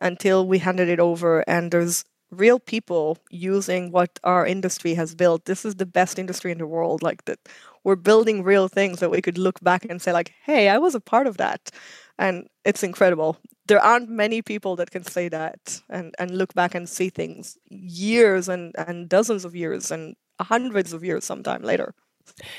until 0.00 0.46
we 0.46 0.58
handed 0.58 0.88
it 0.88 0.98
over 0.98 1.44
and 1.48 1.70
there's 1.70 2.04
real 2.32 2.58
people 2.58 3.18
using 3.30 3.92
what 3.92 4.18
our 4.24 4.44
industry 4.44 4.94
has 4.94 5.14
built. 5.14 5.44
This 5.44 5.64
is 5.64 5.76
the 5.76 5.86
best 5.86 6.18
industry 6.18 6.50
in 6.50 6.58
the 6.58 6.66
world. 6.66 7.02
Like 7.02 7.24
that 7.26 7.38
we're 7.84 7.96
building 7.96 8.42
real 8.42 8.68
things 8.68 9.00
that 9.00 9.10
we 9.10 9.22
could 9.22 9.38
look 9.38 9.60
back 9.60 9.84
and 9.88 10.00
say, 10.02 10.12
like, 10.12 10.32
hey, 10.44 10.68
I 10.68 10.78
was 10.78 10.94
a 10.94 11.00
part 11.00 11.26
of 11.26 11.36
that. 11.36 11.70
And 12.18 12.48
it's 12.64 12.82
incredible. 12.82 13.38
There 13.66 13.80
aren't 13.82 14.08
many 14.08 14.42
people 14.42 14.76
that 14.76 14.90
can 14.90 15.04
say 15.04 15.28
that 15.28 15.80
and, 15.88 16.14
and 16.18 16.36
look 16.36 16.54
back 16.54 16.74
and 16.74 16.88
see 16.88 17.10
things 17.10 17.56
years 17.68 18.48
and, 18.48 18.74
and 18.76 19.08
dozens 19.08 19.44
of 19.44 19.54
years 19.54 19.90
and 19.90 20.16
hundreds 20.40 20.92
of 20.92 21.04
years 21.04 21.24
sometime 21.24 21.62
later. 21.62 21.94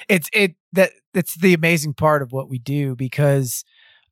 it's 0.07 0.29
it 0.33 0.55
that 0.73 0.91
that's 1.13 1.35
the 1.35 1.53
amazing 1.53 1.93
part 1.93 2.21
of 2.21 2.31
what 2.31 2.49
we 2.49 2.59
do 2.59 2.95
because 2.95 3.63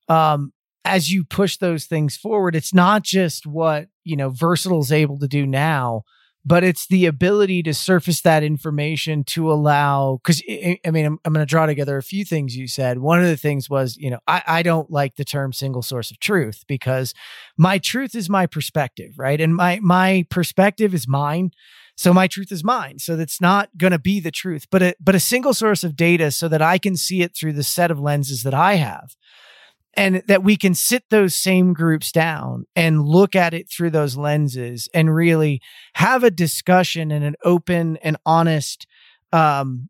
um 0.10 0.51
as 0.86 1.12
you 1.12 1.24
push 1.24 1.58
those 1.58 1.86
things 1.86 2.17
forward 2.17 2.55
it's 2.55 2.74
not 2.74 3.03
just 3.03 3.46
what 3.46 3.88
you 4.03 4.15
know 4.15 4.29
versatile 4.29 4.82
is 4.82 4.91
able 4.91 5.20
to 5.20 5.27
do 5.27 5.46
now 5.46 6.03
but 6.45 6.63
it's 6.63 6.88
the 6.88 7.05
ability 7.05 7.63
to 7.63 7.73
surface 7.73 8.21
that 8.21 8.43
information 8.43 9.23
to 9.23 9.51
allow 9.51 10.19
because 10.23 10.41
i 10.50 10.91
mean 10.91 11.05
i'm, 11.05 11.19
I'm 11.23 11.33
going 11.33 11.45
to 11.45 11.50
draw 11.50 11.65
together 11.65 11.97
a 11.97 12.03
few 12.03 12.25
things 12.25 12.55
you 12.55 12.67
said. 12.67 13.00
One 13.00 13.19
of 13.19 13.25
the 13.25 13.38
things 13.38 13.69
was 13.69 13.97
you 13.97 14.09
know 14.09 14.19
I, 14.27 14.43
I 14.47 14.63
don't 14.63 14.91
like 14.91 15.15
the 15.15 15.25
term 15.25 15.53
single 15.53 15.81
source 15.81 16.12
of 16.12 16.19
truth 16.19 16.63
because 16.67 17.13
my 17.57 17.77
truth 17.77 18.15
is 18.15 18.29
my 18.29 18.45
perspective 18.45 19.13
right? 19.17 19.39
And 19.39 19.55
my 19.55 19.79
my 19.81 20.25
perspective 20.29 20.93
is 20.93 21.07
mine 21.07 21.51
so 21.95 22.13
my 22.13 22.27
truth 22.27 22.51
is 22.51 22.63
mine 22.63 23.00
so 23.00 23.15
that's 23.15 23.39
not 23.39 23.69
going 23.77 23.91
to 23.91 24.00
be 24.00 24.19
the 24.19 24.31
truth. 24.31 24.67
But 24.69 24.81
a, 24.81 24.95
but 25.00 25.15
a 25.15 25.19
single 25.19 25.53
source 25.53 25.83
of 25.83 25.95
data 25.95 26.31
so 26.31 26.47
that 26.47 26.62
i 26.62 26.77
can 26.77 26.95
see 26.95 27.21
it 27.21 27.35
through 27.35 27.53
the 27.53 27.63
set 27.63 27.91
of 27.91 28.00
lenses 28.00 28.43
that 28.43 28.53
i 28.53 28.75
have 28.75 29.15
and 29.95 30.23
that 30.27 30.43
we 30.43 30.57
can 30.57 30.73
sit 30.73 31.03
those 31.09 31.35
same 31.35 31.73
groups 31.73 32.12
down 32.12 32.65
and 32.75 33.05
look 33.05 33.35
at 33.35 33.53
it 33.53 33.69
through 33.69 33.91
those 33.91 34.17
lenses 34.17 34.89
and 34.93 35.13
really 35.13 35.62
have 35.95 36.23
a 36.23 36.31
discussion 36.31 37.12
and 37.12 37.23
an 37.23 37.35
open 37.43 37.97
and 37.97 38.17
honest 38.25 38.88
um, 39.31 39.89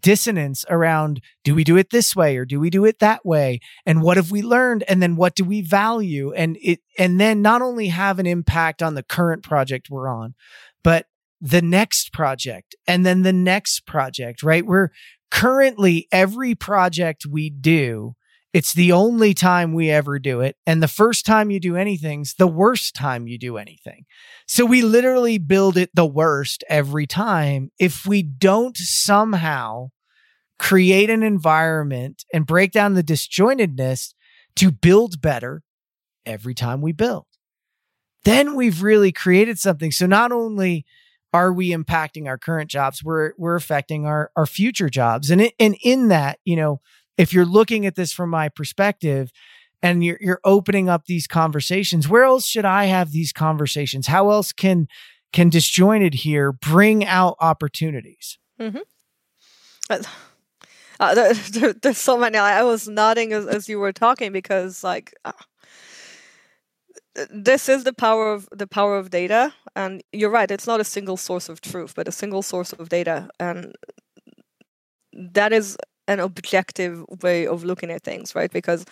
dissonance 0.00 0.64
around 0.68 1.20
do 1.44 1.54
we 1.54 1.64
do 1.64 1.76
it 1.76 1.90
this 1.90 2.16
way 2.16 2.36
or 2.36 2.44
do 2.44 2.58
we 2.58 2.70
do 2.70 2.84
it 2.84 2.98
that 2.98 3.24
way? 3.24 3.60
And 3.84 4.02
what 4.02 4.16
have 4.16 4.30
we 4.30 4.42
learned? 4.42 4.84
And 4.88 5.00
then 5.00 5.16
what 5.16 5.34
do 5.34 5.44
we 5.44 5.62
value? 5.62 6.32
And 6.32 6.58
it 6.60 6.80
and 6.98 7.20
then 7.20 7.40
not 7.40 7.62
only 7.62 7.88
have 7.88 8.18
an 8.18 8.26
impact 8.26 8.82
on 8.82 8.94
the 8.94 9.02
current 9.02 9.42
project 9.42 9.88
we're 9.90 10.08
on 10.08 10.34
but 10.82 11.06
the 11.40 11.62
next 11.62 12.12
project 12.12 12.74
and 12.86 13.06
then 13.06 13.22
the 13.22 13.32
next 13.32 13.86
project 13.86 14.42
right? 14.42 14.66
We're 14.66 14.90
currently 15.30 16.08
every 16.10 16.54
project 16.54 17.24
we 17.26 17.50
do 17.50 18.15
it's 18.56 18.72
the 18.72 18.90
only 18.90 19.34
time 19.34 19.74
we 19.74 19.90
ever 19.90 20.18
do 20.18 20.40
it. 20.40 20.56
And 20.66 20.82
the 20.82 20.88
first 20.88 21.26
time 21.26 21.50
you 21.50 21.60
do 21.60 21.76
anything's 21.76 22.36
the 22.36 22.46
worst 22.46 22.94
time 22.94 23.28
you 23.28 23.36
do 23.36 23.58
anything. 23.58 24.06
So 24.48 24.64
we 24.64 24.80
literally 24.80 25.36
build 25.36 25.76
it 25.76 25.90
the 25.92 26.06
worst 26.06 26.64
every 26.66 27.06
time. 27.06 27.70
If 27.78 28.06
we 28.06 28.22
don't 28.22 28.74
somehow 28.74 29.90
create 30.58 31.10
an 31.10 31.22
environment 31.22 32.24
and 32.32 32.46
break 32.46 32.72
down 32.72 32.94
the 32.94 33.02
disjointedness 33.02 34.14
to 34.54 34.72
build 34.72 35.20
better 35.20 35.62
every 36.24 36.54
time 36.54 36.80
we 36.80 36.92
build, 36.92 37.26
then 38.24 38.54
we've 38.54 38.82
really 38.82 39.12
created 39.12 39.58
something. 39.58 39.92
So 39.92 40.06
not 40.06 40.32
only 40.32 40.86
are 41.34 41.52
we 41.52 41.74
impacting 41.74 42.26
our 42.26 42.38
current 42.38 42.70
jobs, 42.70 43.04
we're, 43.04 43.32
we're 43.36 43.56
affecting 43.56 44.06
our, 44.06 44.30
our 44.34 44.46
future 44.46 44.88
jobs. 44.88 45.30
And, 45.30 45.42
it, 45.42 45.52
and 45.60 45.76
in 45.82 46.08
that, 46.08 46.38
you 46.46 46.56
know, 46.56 46.80
if 47.16 47.32
you're 47.32 47.46
looking 47.46 47.86
at 47.86 47.94
this 47.94 48.12
from 48.12 48.30
my 48.30 48.48
perspective 48.48 49.32
and 49.82 50.04
you're 50.04 50.18
you're 50.20 50.40
opening 50.44 50.88
up 50.88 51.06
these 51.06 51.26
conversations, 51.26 52.08
where 52.08 52.24
else 52.24 52.46
should 52.46 52.64
I 52.64 52.86
have 52.86 53.12
these 53.12 53.32
conversations? 53.32 54.06
How 54.06 54.30
else 54.30 54.52
can 54.52 54.88
can 55.32 55.50
disjointed 55.50 56.14
here 56.14 56.52
bring 56.52 57.04
out 57.04 57.36
opportunities? 57.40 58.38
Mm-hmm. 58.60 58.78
Uh, 59.90 60.02
uh, 60.98 61.14
there, 61.14 61.34
there, 61.52 61.72
there's 61.74 61.98
so 61.98 62.16
many. 62.16 62.38
I, 62.38 62.62
was 62.62 62.88
nodding 62.88 63.32
as, 63.32 63.46
as, 63.46 63.68
you 63.68 63.78
were 63.78 63.92
talking 63.92 64.32
because, 64.32 64.82
like, 64.82 65.14
uh, 65.24 65.32
this 67.30 67.68
is 67.68 67.84
the 67.84 67.92
power 67.92 68.32
of 68.32 68.48
the 68.52 68.66
power 68.66 68.96
of 68.96 69.10
data. 69.10 69.52
And 69.74 70.02
you're 70.12 70.30
right; 70.30 70.50
it's 70.50 70.66
not 70.66 70.80
a 70.80 70.84
single 70.84 71.16
source 71.16 71.48
of 71.48 71.60
truth, 71.60 71.94
but 71.94 72.08
a 72.08 72.12
single 72.12 72.42
source 72.42 72.72
of 72.72 72.88
data, 72.88 73.28
and 73.38 73.74
that 75.12 75.52
is 75.52 75.76
an 76.08 76.20
objective 76.20 77.04
way 77.22 77.46
of 77.46 77.64
looking 77.64 77.90
at 77.90 78.02
things, 78.02 78.34
right? 78.34 78.50
Because 78.50 78.84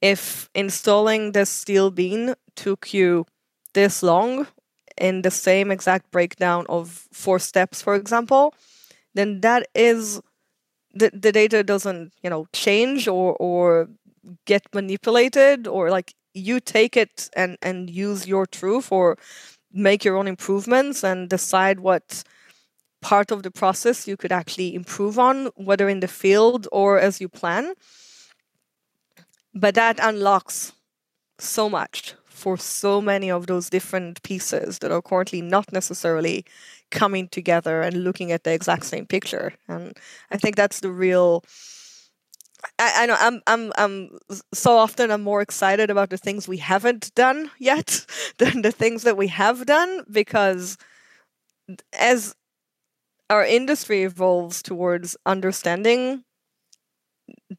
if 0.00 0.48
installing 0.54 1.32
this 1.32 1.50
steel 1.50 1.90
beam 1.90 2.34
took 2.56 2.92
you 2.92 3.26
this 3.74 4.02
long 4.02 4.46
in 4.98 5.22
the 5.22 5.30
same 5.30 5.70
exact 5.70 6.10
breakdown 6.10 6.66
of 6.68 7.06
four 7.12 7.38
steps, 7.38 7.82
for 7.82 7.94
example, 7.94 8.54
then 9.14 9.40
that 9.40 9.66
is 9.74 10.20
the, 10.94 11.10
the 11.12 11.32
data 11.32 11.62
doesn't, 11.62 12.12
you 12.22 12.30
know, 12.30 12.46
change 12.52 13.08
or 13.08 13.36
or 13.40 13.88
get 14.46 14.62
manipulated 14.74 15.66
or 15.66 15.90
like 15.90 16.14
you 16.34 16.60
take 16.60 16.96
it 16.96 17.28
and 17.34 17.56
and 17.62 17.90
use 17.90 18.26
your 18.26 18.46
truth 18.46 18.92
or 18.92 19.18
make 19.72 20.04
your 20.04 20.16
own 20.16 20.28
improvements 20.28 21.04
and 21.04 21.28
decide 21.30 21.80
what 21.80 22.24
part 23.02 23.30
of 23.30 23.42
the 23.42 23.50
process 23.50 24.08
you 24.08 24.16
could 24.16 24.32
actually 24.32 24.74
improve 24.74 25.18
on, 25.18 25.50
whether 25.56 25.88
in 25.88 26.00
the 26.00 26.08
field 26.08 26.66
or 26.72 26.98
as 26.98 27.20
you 27.20 27.28
plan. 27.28 27.74
But 29.54 29.74
that 29.74 29.98
unlocks 30.00 30.72
so 31.38 31.68
much 31.68 32.14
for 32.24 32.56
so 32.56 33.00
many 33.00 33.30
of 33.30 33.46
those 33.46 33.68
different 33.68 34.22
pieces 34.22 34.78
that 34.78 34.90
are 34.90 35.02
currently 35.02 35.42
not 35.42 35.72
necessarily 35.72 36.44
coming 36.90 37.28
together 37.28 37.82
and 37.82 38.04
looking 38.04 38.32
at 38.32 38.44
the 38.44 38.52
exact 38.52 38.84
same 38.84 39.06
picture. 39.06 39.52
And 39.68 39.96
I 40.30 40.38
think 40.38 40.56
that's 40.56 40.80
the 40.80 40.90
real. 40.90 41.44
I, 42.78 43.02
I 43.02 43.06
know 43.06 43.16
I'm 43.18 43.42
I'm 43.46 43.72
I'm 43.76 44.18
so 44.54 44.76
often 44.76 45.10
I'm 45.10 45.22
more 45.22 45.42
excited 45.42 45.90
about 45.90 46.10
the 46.10 46.16
things 46.16 46.48
we 46.48 46.58
haven't 46.58 47.14
done 47.14 47.50
yet 47.58 48.06
than 48.38 48.62
the 48.62 48.72
things 48.72 49.02
that 49.02 49.16
we 49.16 49.28
have 49.28 49.66
done 49.66 50.04
because 50.10 50.78
as 51.98 52.34
our 53.30 53.44
industry 53.44 54.02
evolves 54.02 54.62
towards 54.62 55.16
understanding 55.24 56.24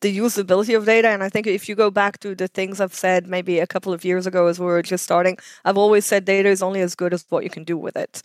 the 0.02 0.18
usability 0.18 0.76
of 0.76 0.86
data. 0.86 1.10
And 1.10 1.24
I 1.24 1.30
think 1.30 1.48
if 1.48 1.68
you 1.70 1.76
go 1.76 1.90
back 1.90 2.20
to 2.20 2.36
the 2.36 2.48
things 2.48 2.80
I've 2.80 2.94
said 2.94 3.28
maybe 3.28 3.60
a 3.60 3.68
couple 3.68 3.94
of 3.94 4.04
years 4.04 4.28
ago 4.28 4.48
as 4.48 4.60
we 4.60 4.66
were 4.66 4.82
just 4.82 5.04
starting, 5.04 5.38
I've 5.66 5.78
always 5.78 6.06
said 6.06 6.26
data 6.26 6.50
is 6.50 6.62
only 6.62 6.82
as 6.82 6.96
good 6.96 7.14
as 7.14 7.26
what 7.30 7.44
you 7.44 7.50
can 7.50 7.64
do 7.64 7.78
with 7.78 7.96
it. 7.96 8.22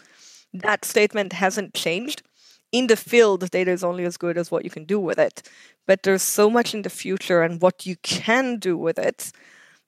That 0.53 0.85
statement 0.85 1.33
hasn't 1.35 1.75
changed. 1.75 2.23
In 2.71 2.87
the 2.87 2.97
field, 2.97 3.49
data 3.51 3.71
is 3.71 3.83
only 3.83 4.05
as 4.05 4.17
good 4.17 4.37
as 4.37 4.51
what 4.51 4.65
you 4.65 4.71
can 4.71 4.85
do 4.85 5.01
with 5.01 5.19
it. 5.19 5.49
But 5.87 6.03
there's 6.03 6.23
so 6.23 6.51
much 6.51 6.75
in 6.75 6.83
the 6.83 6.91
future 6.91 7.43
and 7.43 7.63
what 7.63 7.87
you 7.87 7.97
can 8.03 8.59
do 8.59 8.77
with 8.77 8.99
it 8.99 9.33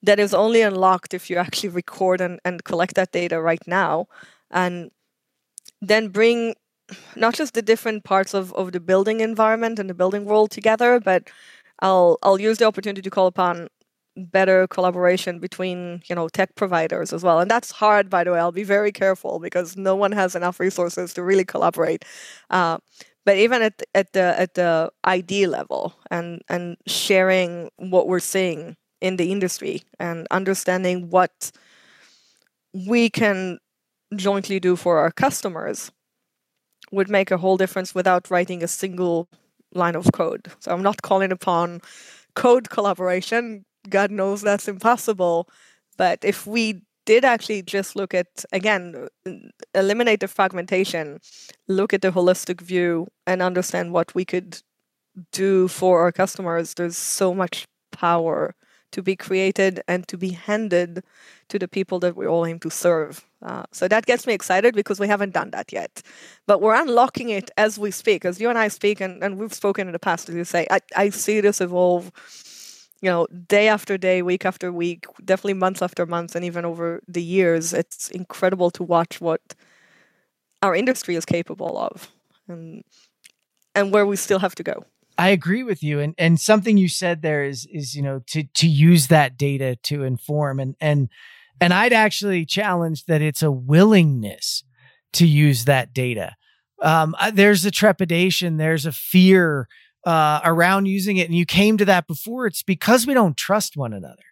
that 0.02 0.19
is 0.19 0.33
only 0.33 0.62
unlocked 0.62 1.12
if 1.12 1.28
you 1.28 1.37
actually 1.37 1.69
record 1.69 2.21
and, 2.21 2.40
and 2.45 2.64
collect 2.64 2.95
that 2.95 3.12
data 3.12 3.40
right 3.40 3.66
now 3.66 4.07
and 4.50 4.90
then 5.83 6.09
bring 6.09 6.54
not 7.17 7.35
just 7.35 7.55
the 7.55 7.63
different 7.63 8.05
parts 8.05 8.35
of, 8.35 8.53
of 8.55 8.73
the 8.73 8.81
building 8.81 9.21
environment 9.21 9.79
and 9.79 9.89
the 9.91 9.95
building 9.95 10.25
world 10.25 10.51
together, 10.51 11.01
but 11.01 11.29
I'll 11.81 12.19
I'll 12.23 12.41
use 12.41 12.59
the 12.59 12.67
opportunity 12.67 13.03
to 13.03 13.11
call 13.11 13.27
upon 13.27 13.69
better 14.17 14.67
collaboration 14.67 15.39
between 15.39 16.03
you 16.09 16.15
know 16.15 16.29
tech 16.29 16.55
providers 16.57 17.13
as 17.13 17.23
well. 17.23 17.41
And 17.41 17.51
that's 17.51 17.71
hard 17.71 18.11
by 18.11 18.25
the 18.25 18.33
way. 18.33 18.39
I'll 18.41 18.53
be 18.53 18.65
very 18.65 18.93
careful 18.93 19.39
because 19.39 19.77
no 19.77 19.97
one 19.97 20.13
has 20.13 20.35
enough 20.37 20.61
resources 20.61 21.15
to 21.15 21.23
really 21.23 21.45
collaborate 21.45 22.05
uh, 22.51 22.79
but 23.25 23.37
even 23.37 23.63
at 23.63 23.83
at 23.95 24.13
the 24.13 24.39
at 24.39 24.55
the 24.55 24.91
id 25.05 25.47
level 25.47 25.95
and 26.11 26.43
and 26.49 26.77
sharing 26.87 27.71
what 27.77 28.09
we're 28.09 28.21
seeing 28.21 28.77
in 29.01 29.17
the 29.17 29.31
industry 29.33 29.83
and 29.99 30.27
understanding 30.31 31.11
what 31.11 31.53
we 32.73 33.11
can 33.11 33.59
jointly 34.17 34.61
do 34.61 34.77
for 34.77 34.99
our 34.99 35.11
customers 35.11 35.91
would 36.91 37.09
make 37.09 37.31
a 37.31 37.39
whole 37.39 37.57
difference 37.57 37.95
without 37.95 38.31
writing 38.31 38.63
a 38.63 38.69
single 38.69 39.29
line 39.73 39.95
of 39.95 40.11
code. 40.13 40.49
So 40.59 40.73
I'm 40.73 40.83
not 40.83 41.03
calling 41.03 41.33
upon 41.33 41.81
code 42.35 42.71
collaboration. 42.71 43.65
God 43.89 44.11
knows 44.11 44.43
that's 44.43 44.69
impossible. 44.69 45.49
But 45.97 46.25
if 46.25 46.47
we 46.47 46.83
did 47.07 47.25
actually 47.25 47.63
just 47.63 47.97
look 47.97 48.15
at, 48.15 48.45
again, 48.53 49.09
eliminate 49.75 50.21
the 50.21 50.29
fragmentation, 50.29 51.21
look 51.69 51.93
at 51.93 52.03
the 52.03 52.11
holistic 52.11 52.61
view, 52.61 53.09
and 53.27 53.43
understand 53.43 53.93
what 53.93 54.15
we 54.15 54.25
could 54.25 54.63
do 55.33 55.69
for 55.69 56.01
our 56.03 56.13
customers, 56.13 56.75
there's 56.75 56.97
so 56.97 57.35
much 57.35 57.67
power 57.91 58.55
to 58.93 59.03
be 59.03 59.17
created 59.17 59.83
and 59.89 60.07
to 60.09 60.17
be 60.17 60.31
handed 60.31 61.03
to 61.49 61.59
the 61.59 61.69
people 61.69 61.99
that 62.01 62.17
we 62.17 62.27
all 62.27 62.47
aim 62.47 62.59
to 62.61 62.71
serve. 62.71 63.25
Uh, 63.43 63.65
so 63.73 63.89
that 63.89 64.07
gets 64.07 64.27
me 64.27 64.33
excited 64.33 64.75
because 64.75 65.01
we 65.01 65.09
haven't 65.09 65.33
done 65.33 65.51
that 65.51 65.73
yet. 65.73 66.03
But 66.47 66.61
we're 66.61 66.75
unlocking 66.75 67.31
it 67.31 67.51
as 67.57 67.79
we 67.79 67.91
speak, 67.91 68.25
as 68.25 68.41
you 68.41 68.49
and 68.49 68.59
I 68.59 68.69
speak, 68.69 69.01
and, 69.01 69.23
and 69.23 69.39
we've 69.39 69.55
spoken 69.55 69.87
in 69.87 69.93
the 69.93 69.99
past, 69.99 70.29
as 70.29 70.35
you 70.35 70.45
say. 70.45 70.67
I, 70.71 70.81
I 70.97 71.11
see 71.11 71.41
this 71.41 71.61
evolve, 71.61 72.13
you 73.01 73.11
know, 73.11 73.27
day 73.49 73.69
after 73.69 73.97
day, 73.97 74.23
week 74.23 74.45
after 74.45 74.73
week, 74.73 75.07
definitely 75.25 75.55
month 75.55 75.83
after 75.83 76.07
month, 76.07 76.37
and 76.37 76.45
even 76.45 76.65
over 76.65 77.01
the 77.09 77.23
years. 77.23 77.73
It's 77.73 78.11
incredible 78.11 78.71
to 78.73 78.83
watch 78.83 79.21
what 79.21 79.41
our 80.63 80.75
industry 80.75 81.17
is 81.17 81.25
capable 81.25 81.79
of 81.79 82.11
and, 82.47 82.85
and 83.75 83.93
where 83.93 84.05
we 84.05 84.17
still 84.17 84.39
have 84.39 84.55
to 84.57 84.63
go. 84.63 84.85
I 85.21 85.29
agree 85.31 85.62
with 85.65 85.83
you, 85.83 86.00
and 86.00 86.15
and 86.19 86.41
something 86.41 86.79
you 86.79 86.89
said 86.89 87.23
there 87.23 87.45
is 87.45 87.67
is 87.71 87.95
you 87.95 88.03
know 88.03 88.21
to 88.29 88.45
to 88.45 88.69
use 88.69 89.09
that 89.09 89.37
data 89.37 89.77
to 89.85 90.05
inform 90.05 90.61
and 90.61 90.77
and 90.81 91.11
and 91.61 91.75
I'd 91.75 91.93
actually 91.93 92.47
challenge 92.47 93.05
that 93.05 93.21
it's 93.23 93.43
a 93.43 93.50
willingness 93.53 94.65
to 95.15 95.27
use 95.27 95.67
that 95.67 95.93
data. 95.95 96.37
um, 96.83 97.15
there's 97.35 97.65
a 97.67 97.71
trepidation, 97.71 98.57
there's 98.57 98.87
a 98.87 98.93
fear 98.93 99.69
uh, 100.07 100.41
around 100.45 100.87
using 100.87 101.19
it, 101.19 101.29
and 101.29 101.37
you 101.37 101.47
came 101.47 101.77
to 101.79 101.85
that 101.87 102.07
before. 102.07 102.47
It's 102.47 102.62
because 102.62 103.07
we 103.07 103.15
don't 103.15 103.37
trust 103.37 103.77
one 103.77 103.93
another, 103.93 104.25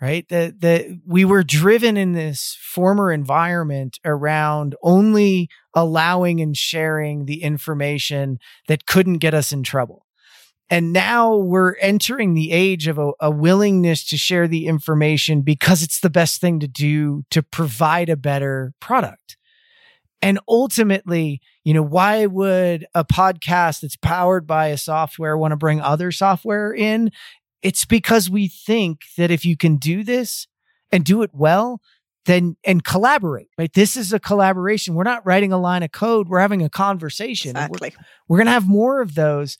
right? 0.00 0.28
That 0.30 0.60
that 0.62 0.86
we 1.06 1.24
were 1.26 1.44
driven 1.44 1.96
in 1.96 2.12
this 2.12 2.58
former 2.62 3.12
environment 3.12 3.98
around 4.04 4.76
only 4.82 5.48
allowing 5.74 6.40
and 6.40 6.56
sharing 6.56 7.26
the 7.26 7.42
information 7.42 8.38
that 8.68 8.86
couldn't 8.86 9.18
get 9.18 9.34
us 9.34 9.52
in 9.52 9.62
trouble. 9.64 10.05
And 10.68 10.92
now 10.92 11.36
we're 11.36 11.76
entering 11.76 12.34
the 12.34 12.50
age 12.50 12.88
of 12.88 12.98
a, 12.98 13.12
a, 13.20 13.30
willingness 13.30 14.04
to 14.08 14.16
share 14.16 14.48
the 14.48 14.66
information 14.66 15.42
because 15.42 15.82
it's 15.82 16.00
the 16.00 16.10
best 16.10 16.40
thing 16.40 16.58
to 16.58 16.66
do 16.66 17.24
to 17.30 17.42
provide 17.42 18.08
a 18.08 18.16
better 18.16 18.74
product. 18.80 19.36
And 20.20 20.40
ultimately, 20.48 21.40
you 21.62 21.72
know, 21.72 21.82
why 21.82 22.26
would 22.26 22.86
a 22.94 23.04
podcast 23.04 23.82
that's 23.82 23.96
powered 23.96 24.46
by 24.46 24.68
a 24.68 24.76
software 24.76 25.38
want 25.38 25.52
to 25.52 25.56
bring 25.56 25.80
other 25.80 26.10
software 26.10 26.74
in? 26.74 27.12
It's 27.62 27.84
because 27.84 28.28
we 28.28 28.48
think 28.48 29.02
that 29.16 29.30
if 29.30 29.44
you 29.44 29.56
can 29.56 29.76
do 29.76 30.02
this 30.02 30.48
and 30.90 31.04
do 31.04 31.22
it 31.22 31.30
well, 31.32 31.80
then 32.24 32.56
and 32.64 32.82
collaborate, 32.82 33.48
right? 33.56 33.72
This 33.72 33.96
is 33.96 34.12
a 34.12 34.18
collaboration. 34.18 34.94
We're 34.94 35.04
not 35.04 35.24
writing 35.24 35.52
a 35.52 35.58
line 35.58 35.84
of 35.84 35.92
code. 35.92 36.28
We're 36.28 36.40
having 36.40 36.62
a 36.62 36.68
conversation. 36.68 37.50
Exactly. 37.50 37.92
We're, 37.96 38.04
we're 38.28 38.38
going 38.38 38.46
to 38.46 38.52
have 38.52 38.68
more 38.68 39.00
of 39.00 39.14
those 39.14 39.58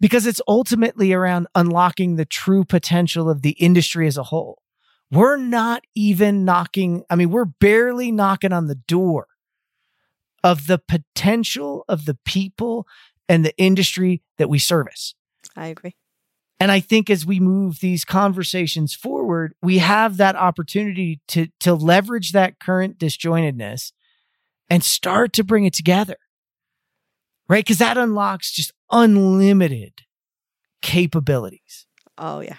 because 0.00 0.26
it's 0.26 0.40
ultimately 0.46 1.12
around 1.12 1.46
unlocking 1.54 2.16
the 2.16 2.24
true 2.24 2.64
potential 2.64 3.28
of 3.28 3.42
the 3.42 3.50
industry 3.52 4.06
as 4.06 4.16
a 4.16 4.24
whole. 4.24 4.62
We're 5.10 5.36
not 5.36 5.84
even 5.94 6.44
knocking, 6.44 7.04
I 7.08 7.16
mean, 7.16 7.30
we're 7.30 7.46
barely 7.46 8.12
knocking 8.12 8.52
on 8.52 8.66
the 8.66 8.74
door 8.74 9.26
of 10.44 10.66
the 10.66 10.78
potential 10.78 11.84
of 11.88 12.04
the 12.04 12.18
people 12.24 12.86
and 13.28 13.44
the 13.44 13.56
industry 13.58 14.22
that 14.36 14.48
we 14.48 14.58
service. 14.58 15.14
I 15.56 15.68
agree. 15.68 15.96
And 16.60 16.72
I 16.72 16.80
think 16.80 17.08
as 17.08 17.24
we 17.24 17.38
move 17.38 17.80
these 17.80 18.04
conversations 18.04 18.94
forward, 18.94 19.54
we 19.62 19.78
have 19.78 20.16
that 20.16 20.36
opportunity 20.36 21.20
to, 21.28 21.48
to 21.60 21.74
leverage 21.74 22.32
that 22.32 22.58
current 22.58 22.98
disjointedness 22.98 23.92
and 24.68 24.82
start 24.82 25.32
to 25.34 25.44
bring 25.44 25.64
it 25.64 25.72
together. 25.72 26.16
Right. 27.48 27.66
Cause 27.66 27.78
that 27.78 27.96
unlocks 27.96 28.52
just 28.52 28.72
unlimited 28.90 30.02
capabilities. 30.82 31.86
Oh 32.16 32.40
yeah. 32.40 32.56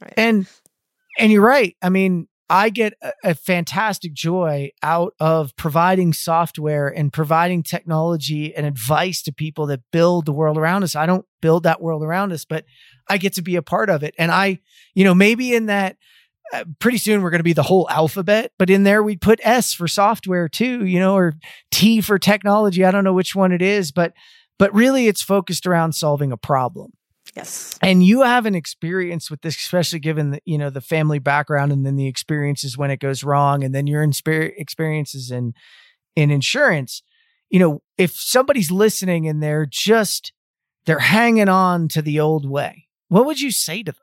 Right. 0.00 0.14
And, 0.16 0.46
and 1.18 1.32
you're 1.32 1.42
right. 1.42 1.76
I 1.82 1.88
mean, 1.88 2.28
I 2.50 2.70
get 2.70 2.94
a, 3.02 3.12
a, 3.24 3.34
fantastic 3.34 4.14
joy 4.14 4.70
out 4.82 5.12
of 5.20 5.54
providing 5.56 6.12
software 6.12 6.88
and 6.88 7.12
providing 7.12 7.62
technology 7.62 8.54
and 8.54 8.64
advice 8.64 9.22
to 9.22 9.32
people 9.32 9.66
that 9.66 9.80
build 9.92 10.24
the 10.24 10.32
world 10.32 10.56
around 10.56 10.82
us. 10.82 10.96
I 10.96 11.04
don't 11.04 11.26
build 11.42 11.64
that 11.64 11.82
world 11.82 12.02
around 12.02 12.32
us, 12.32 12.44
but 12.46 12.64
I 13.08 13.18
get 13.18 13.34
to 13.34 13.42
be 13.42 13.56
a 13.56 13.62
part 13.62 13.90
of 13.90 14.02
it. 14.02 14.14
And 14.18 14.30
I, 14.30 14.60
you 14.94 15.04
know, 15.04 15.14
maybe 15.14 15.54
in 15.54 15.66
that 15.66 15.96
uh, 16.52 16.64
pretty 16.78 16.98
soon 16.98 17.22
we're 17.22 17.30
going 17.30 17.40
to 17.40 17.44
be 17.44 17.52
the 17.52 17.62
whole 17.62 17.88
alphabet, 17.90 18.52
but 18.58 18.70
in 18.70 18.84
there 18.84 19.02
we 19.02 19.16
put 19.16 19.40
S 19.42 19.72
for 19.72 19.88
software 19.88 20.48
too, 20.48 20.84
you 20.84 20.98
know, 20.98 21.16
or 21.16 21.34
T 21.70 22.00
for 22.00 22.18
technology. 22.18 22.84
I 22.84 22.90
don't 22.90 23.04
know 23.04 23.12
which 23.12 23.34
one 23.34 23.52
it 23.52 23.62
is, 23.62 23.92
but 23.92 24.12
but 24.58 24.74
really 24.74 25.06
it's 25.06 25.22
focused 25.22 25.66
around 25.66 25.92
solving 25.92 26.32
a 26.32 26.36
problem. 26.36 26.92
Yes. 27.36 27.78
And 27.82 28.02
you 28.02 28.22
have 28.22 28.46
an 28.46 28.54
experience 28.54 29.30
with 29.30 29.42
this, 29.42 29.56
especially 29.56 30.00
given 30.00 30.30
the, 30.30 30.40
you 30.44 30.58
know, 30.58 30.70
the 30.70 30.80
family 30.80 31.18
background 31.18 31.72
and 31.72 31.86
then 31.86 31.96
the 31.96 32.06
experiences 32.06 32.76
when 32.76 32.90
it 32.90 33.00
goes 33.00 33.22
wrong 33.22 33.62
and 33.62 33.74
then 33.74 33.86
your 33.86 34.02
experiences 34.02 35.30
in, 35.30 35.54
in 36.16 36.30
insurance. 36.30 37.02
You 37.50 37.60
know, 37.60 37.82
if 37.96 38.12
somebody's 38.12 38.70
listening 38.70 39.28
and 39.28 39.42
they're 39.42 39.66
just, 39.70 40.32
they're 40.86 40.98
hanging 40.98 41.48
on 41.48 41.88
to 41.88 42.02
the 42.02 42.18
old 42.18 42.48
way, 42.48 42.88
what 43.08 43.26
would 43.26 43.40
you 43.40 43.50
say 43.50 43.82
to 43.82 43.92
them? 43.92 44.00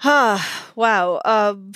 Ah, 0.00 0.72
wow. 0.74 1.20
Um, 1.24 1.72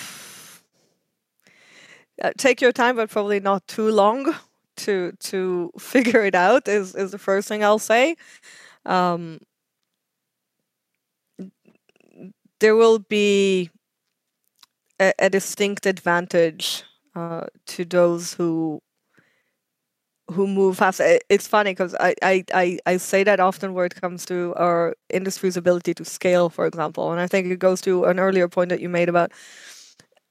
uh, 2.23 2.33
take 2.37 2.61
your 2.61 2.73
time, 2.73 2.97
but 2.97 3.11
probably 3.11 3.41
not 3.41 3.67
too 3.67 3.91
long 3.91 4.35
to 4.77 5.13
to 5.21 5.71
figure 5.79 6.25
it 6.25 6.35
out. 6.35 6.69
Is 6.69 6.95
is 6.95 7.11
the 7.11 7.19
first 7.19 7.49
thing 7.49 7.65
I'll 7.65 7.79
say 7.79 8.17
um, 8.87 9.41
there 12.61 12.77
will 12.77 12.99
be 12.99 13.71
a, 15.01 15.13
a 15.19 15.31
distinct 15.31 15.87
advantage 15.87 16.85
uh, 17.15 17.47
to 17.67 17.85
those 17.85 18.35
who 18.35 18.81
who 20.33 20.47
move 20.47 20.79
fast. 20.79 21.01
It's 21.29 21.47
funny 21.49 21.73
because 21.73 21.95
I, 21.99 22.15
I, 22.23 22.45
I, 22.55 22.79
I 22.87 22.97
say 22.99 23.25
that 23.25 23.41
often 23.41 23.75
where 23.75 23.87
it 23.87 24.01
comes 24.01 24.25
to 24.27 24.55
our 24.57 24.95
industry's 25.09 25.57
ability 25.57 25.95
to 25.95 26.05
scale, 26.05 26.49
for 26.49 26.67
example. 26.67 27.11
And 27.13 27.21
I 27.21 27.27
think 27.27 27.49
it 27.49 27.59
goes 27.59 27.81
to 27.83 28.05
an 28.05 28.19
earlier 28.19 28.49
point 28.49 28.71
that 28.71 28.81
you 28.81 28.89
made 28.89 29.09
about 29.09 29.33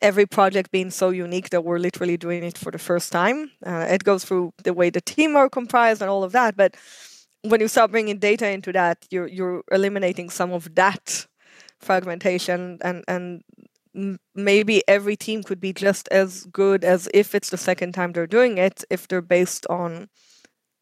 every 0.01 0.25
project 0.25 0.71
being 0.71 0.89
so 0.89 1.09
unique 1.09 1.49
that 1.49 1.63
we're 1.63 1.77
literally 1.79 2.17
doing 2.17 2.43
it 2.43 2.57
for 2.57 2.71
the 2.71 2.79
first 2.79 3.11
time. 3.11 3.51
Uh, 3.65 3.85
it 3.89 4.03
goes 4.03 4.23
through 4.23 4.53
the 4.63 4.73
way 4.73 4.89
the 4.89 5.01
team 5.01 5.35
are 5.35 5.49
comprised 5.49 6.01
and 6.01 6.09
all 6.09 6.23
of 6.23 6.31
that. 6.31 6.55
But 6.55 6.75
when 7.43 7.59
you 7.59 7.67
start 7.67 7.91
bringing 7.91 8.17
data 8.19 8.49
into 8.49 8.71
that, 8.73 9.05
you're 9.09 9.27
you're 9.27 9.63
eliminating 9.71 10.29
some 10.29 10.51
of 10.51 10.75
that 10.75 11.27
fragmentation 11.79 12.77
and 12.81 13.03
and 13.07 13.43
maybe 14.35 14.83
every 14.87 15.15
team 15.15 15.43
could 15.43 15.59
be 15.59 15.73
just 15.73 16.07
as 16.09 16.45
good 16.45 16.83
as 16.83 17.09
if 17.13 17.35
it's 17.35 17.49
the 17.49 17.57
second 17.57 17.93
time 17.93 18.11
they're 18.11 18.27
doing 18.27 18.57
it 18.57 18.83
if 18.89 19.07
they're 19.07 19.21
based 19.21 19.65
on 19.67 20.09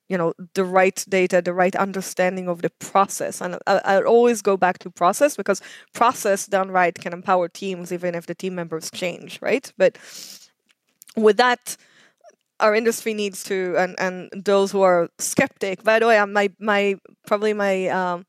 you 0.09 0.17
know 0.17 0.33
the 0.53 0.63
right 0.63 1.03
data 1.09 1.41
the 1.41 1.53
right 1.53 1.75
understanding 1.75 2.47
of 2.47 2.61
the 2.61 2.69
process. 2.79 3.41
And 3.41 3.57
I, 3.67 3.81
I 3.83 4.01
always 4.01 4.41
go 4.41 4.57
back 4.57 4.79
to 4.79 4.89
process 4.89 5.35
because 5.35 5.61
process 5.93 6.47
done 6.47 6.71
right 6.71 6.95
can 6.95 7.13
empower 7.13 7.49
teams 7.49 7.91
even 7.91 8.15
if 8.15 8.25
the 8.25 8.35
team 8.35 8.55
members 8.55 8.89
change 8.91 9.39
right? 9.41 9.71
But 9.77 9.97
with 11.15 11.37
that 11.37 11.77
our 12.59 12.73
industry 12.73 13.13
needs 13.13 13.43
to 13.43 13.75
and 13.77 13.95
and 13.99 14.29
those 14.33 14.71
who 14.71 14.81
are 14.81 15.09
skeptic 15.19 15.83
by 15.83 15.99
the 15.99 16.07
way 16.07 16.23
my 16.25 16.49
my 16.59 16.95
probably 17.25 17.53
my 17.53 17.87
um 17.87 18.25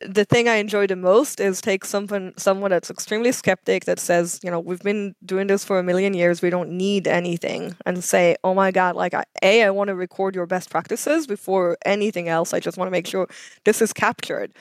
the 0.00 0.24
thing 0.24 0.48
I 0.48 0.56
enjoy 0.56 0.86
the 0.86 0.96
most 0.96 1.40
is 1.40 1.60
take 1.60 1.84
someone 1.84 2.32
someone 2.36 2.70
that's 2.70 2.90
extremely 2.90 3.32
skeptic 3.32 3.84
that 3.84 3.98
says, 3.98 4.40
you 4.42 4.50
know, 4.50 4.58
we've 4.58 4.80
been 4.80 5.14
doing 5.24 5.46
this 5.46 5.64
for 5.64 5.78
a 5.78 5.82
million 5.82 6.14
years, 6.14 6.40
we 6.40 6.50
don't 6.50 6.70
need 6.70 7.06
anything, 7.06 7.76
and 7.84 8.02
say, 8.02 8.36
oh 8.42 8.54
my 8.54 8.70
god, 8.70 8.96
like 8.96 9.14
I, 9.14 9.24
a, 9.42 9.64
I 9.64 9.70
want 9.70 9.88
to 9.88 9.94
record 9.94 10.34
your 10.34 10.46
best 10.46 10.70
practices 10.70 11.26
before 11.26 11.76
anything 11.84 12.28
else. 12.28 12.54
I 12.54 12.60
just 12.60 12.78
want 12.78 12.86
to 12.86 12.92
make 12.92 13.06
sure 13.06 13.28
this 13.64 13.82
is 13.82 13.92
captured. 13.92 14.52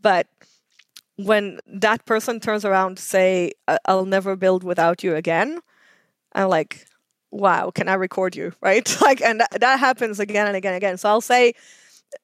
But 0.00 0.28
when 1.16 1.60
that 1.66 2.04
person 2.06 2.40
turns 2.40 2.64
around 2.64 2.96
to 2.98 3.02
say, 3.02 3.52
I'll 3.86 4.06
never 4.06 4.36
build 4.36 4.64
without 4.64 5.02
you 5.02 5.16
again, 5.16 5.60
I'm 6.34 6.48
like, 6.48 6.86
wow, 7.30 7.70
can 7.70 7.88
I 7.88 7.94
record 7.94 8.36
you? 8.36 8.52
Right? 8.62 8.96
Like, 9.00 9.20
and 9.22 9.40
that, 9.40 9.60
that 9.60 9.80
happens 9.80 10.20
again 10.20 10.46
and 10.46 10.56
again 10.56 10.74
and 10.74 10.76
again. 10.82 10.98
So 10.98 11.08
I'll 11.08 11.20
say, 11.20 11.54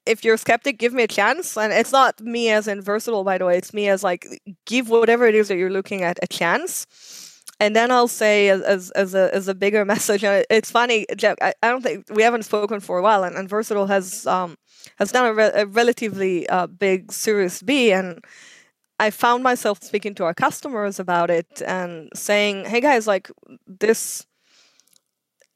if 0.06 0.24
you're 0.24 0.34
a 0.34 0.38
skeptic, 0.38 0.78
give 0.78 0.92
me 0.92 1.02
a 1.02 1.08
chance. 1.08 1.56
And 1.56 1.72
it's 1.72 1.92
not 1.92 2.20
me 2.20 2.50
as 2.50 2.68
in 2.68 2.80
versatile, 2.82 3.24
by 3.24 3.38
the 3.38 3.46
way. 3.46 3.56
It's 3.56 3.74
me 3.74 3.88
as 3.88 4.02
like, 4.02 4.26
give 4.66 4.88
whatever 4.88 5.26
it 5.26 5.34
is 5.34 5.48
that 5.48 5.56
you're 5.56 5.70
looking 5.70 6.02
at 6.02 6.18
a 6.22 6.26
chance. 6.26 6.86
And 7.58 7.76
then 7.76 7.90
I'll 7.90 8.08
say 8.08 8.48
as, 8.48 8.62
as, 8.62 8.90
as 8.92 9.14
a 9.14 9.34
as 9.34 9.46
a 9.46 9.54
bigger 9.54 9.84
message. 9.94 10.24
And 10.24 10.44
It's 10.48 10.70
funny, 10.70 11.06
Jeff. 11.16 11.36
I, 11.42 11.52
I 11.62 11.68
don't 11.68 11.82
think 11.82 12.06
we 12.10 12.22
haven't 12.22 12.44
spoken 12.44 12.80
for 12.80 12.98
a 12.98 13.02
while, 13.02 13.22
and, 13.22 13.36
and 13.36 13.48
Versatile 13.48 13.86
has 13.86 14.26
um 14.26 14.56
has 14.98 15.12
done 15.12 15.26
a, 15.26 15.34
re- 15.34 15.52
a 15.54 15.66
relatively 15.66 16.48
uh, 16.48 16.66
big 16.66 17.12
Series 17.12 17.62
B, 17.62 17.92
and 17.92 18.24
I 18.98 19.10
found 19.10 19.42
myself 19.42 19.82
speaking 19.82 20.14
to 20.14 20.24
our 20.24 20.32
customers 20.32 20.98
about 20.98 21.30
it 21.30 21.60
and 21.66 22.08
saying, 22.14 22.64
"Hey 22.64 22.80
guys, 22.80 23.06
like 23.06 23.30
this 23.66 24.26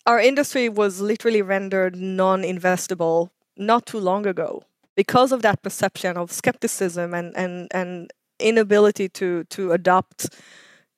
our 0.07 0.21
industry 0.21 0.69
was 0.69 1.01
literally 1.01 1.41
rendered 1.41 1.97
non-investable 1.97 3.31
not 3.57 3.87
too 3.87 3.99
long 3.99 4.27
ago 4.27 4.63
because 4.97 5.33
of 5.33 5.43
that 5.43 5.63
perception 5.63 6.17
of 6.17 6.31
skepticism 6.33 7.15
and 7.15 7.37
and 7.37 7.69
and 7.73 8.13
inability 8.39 9.09
to 9.09 9.45
to 9.45 9.73
adopt 9.73 10.29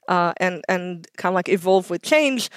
uh, 0.09 0.33
and 0.39 0.65
and 0.69 1.07
kind 1.17 1.33
of 1.33 1.35
like 1.35 1.49
evolve 1.49 1.91
with 1.91 2.03
change 2.03 2.51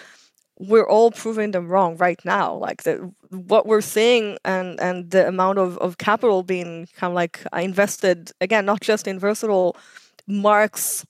we're 0.60 0.88
all 0.88 1.10
proving 1.10 1.52
them 1.52 1.70
wrong 1.70 1.96
right 1.98 2.20
now. 2.26 2.54
Like 2.54 2.84
the, 2.84 3.12
what 3.30 3.66
we're 3.66 3.82
seeing 3.82 4.38
and 4.44 4.80
and 4.80 5.10
the 5.10 5.28
amount 5.28 5.58
of, 5.58 5.78
of 5.78 5.98
capital 5.98 6.44
being 6.44 6.88
kind 6.96 7.12
of 7.12 7.16
like 7.16 7.42
invested 7.58 8.32
again 8.42 8.66
not 8.66 8.82
just 8.82 9.08
in 9.08 9.20
versatile 9.20 9.78
marks 10.28 11.06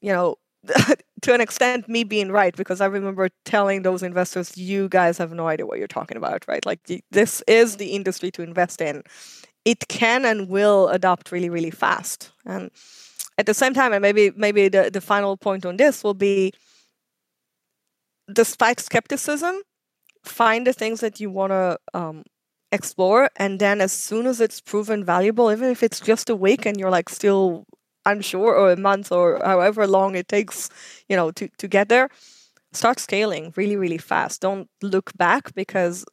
you 0.00 0.12
know 0.12 0.36
to 1.22 1.32
an 1.32 1.40
extent 1.40 1.88
me 1.88 2.04
being 2.04 2.30
right 2.30 2.56
because 2.56 2.80
i 2.80 2.86
remember 2.86 3.28
telling 3.44 3.82
those 3.82 4.02
investors 4.02 4.56
you 4.56 4.88
guys 4.88 5.18
have 5.18 5.32
no 5.32 5.46
idea 5.48 5.66
what 5.66 5.78
you're 5.78 5.88
talking 5.88 6.16
about 6.16 6.44
right? 6.48 6.64
Like 6.66 6.80
this 7.10 7.42
is 7.46 7.76
the 7.76 7.90
industry 7.92 8.30
to 8.32 8.42
invest 8.42 8.80
in. 8.80 9.02
It 9.64 9.88
can 9.88 10.24
and 10.24 10.48
will 10.48 10.88
adopt 10.88 11.32
really 11.32 11.48
really 11.48 11.70
fast. 11.70 12.32
And 12.44 12.70
at 13.38 13.46
the 13.46 13.54
same 13.54 13.74
time 13.74 13.92
and 13.92 14.02
maybe 14.02 14.32
maybe 14.36 14.68
the, 14.68 14.90
the 14.92 15.00
final 15.00 15.36
point 15.36 15.64
on 15.64 15.76
this 15.76 16.04
will 16.04 16.14
be 16.14 16.52
despite 18.32 18.80
skepticism 18.80 19.62
find 20.24 20.66
the 20.66 20.72
things 20.72 21.00
that 21.00 21.18
you 21.20 21.30
want 21.30 21.50
to 21.50 21.78
um, 21.94 22.22
explore 22.70 23.28
and 23.36 23.58
then 23.58 23.80
as 23.80 23.92
soon 23.92 24.26
as 24.26 24.40
it's 24.40 24.60
proven 24.60 25.04
valuable 25.04 25.50
even 25.50 25.68
if 25.68 25.82
it's 25.82 26.00
just 26.00 26.30
a 26.30 26.36
week 26.36 26.64
and 26.64 26.78
you're 26.78 26.90
like 26.90 27.08
still 27.08 27.64
unsure 28.06 28.54
or 28.54 28.72
a 28.72 28.76
month 28.76 29.12
or 29.12 29.40
however 29.44 29.86
long 29.86 30.14
it 30.14 30.28
takes 30.28 30.68
you 31.08 31.16
know 31.16 31.30
to, 31.30 31.48
to 31.58 31.68
get 31.68 31.88
there 31.88 32.08
start 32.72 32.98
scaling 32.98 33.52
really 33.56 33.76
really 33.76 33.98
fast 33.98 34.40
don't 34.40 34.68
look 34.82 35.12
back 35.16 35.54
because 35.54 36.04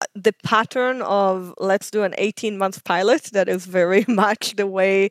uh, 0.00 0.06
the 0.14 0.32
pattern 0.44 1.02
of 1.02 1.54
let's 1.58 1.90
do 1.90 2.02
an 2.02 2.14
18 2.18 2.58
month 2.58 2.84
pilot 2.84 3.24
that 3.32 3.48
is 3.48 3.66
very 3.66 4.04
much 4.08 4.56
the 4.56 4.66
way 4.66 5.10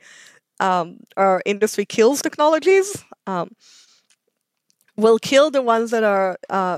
um, 0.60 0.98
our 1.18 1.42
industry 1.46 1.86
kills 1.86 2.22
technologies 2.22 3.04
um, 3.28 3.52
will 4.98 5.20
kill 5.20 5.52
the 5.52 5.62
ones 5.62 5.92
that 5.92 6.04
are 6.04 6.38
uh, 6.50 6.78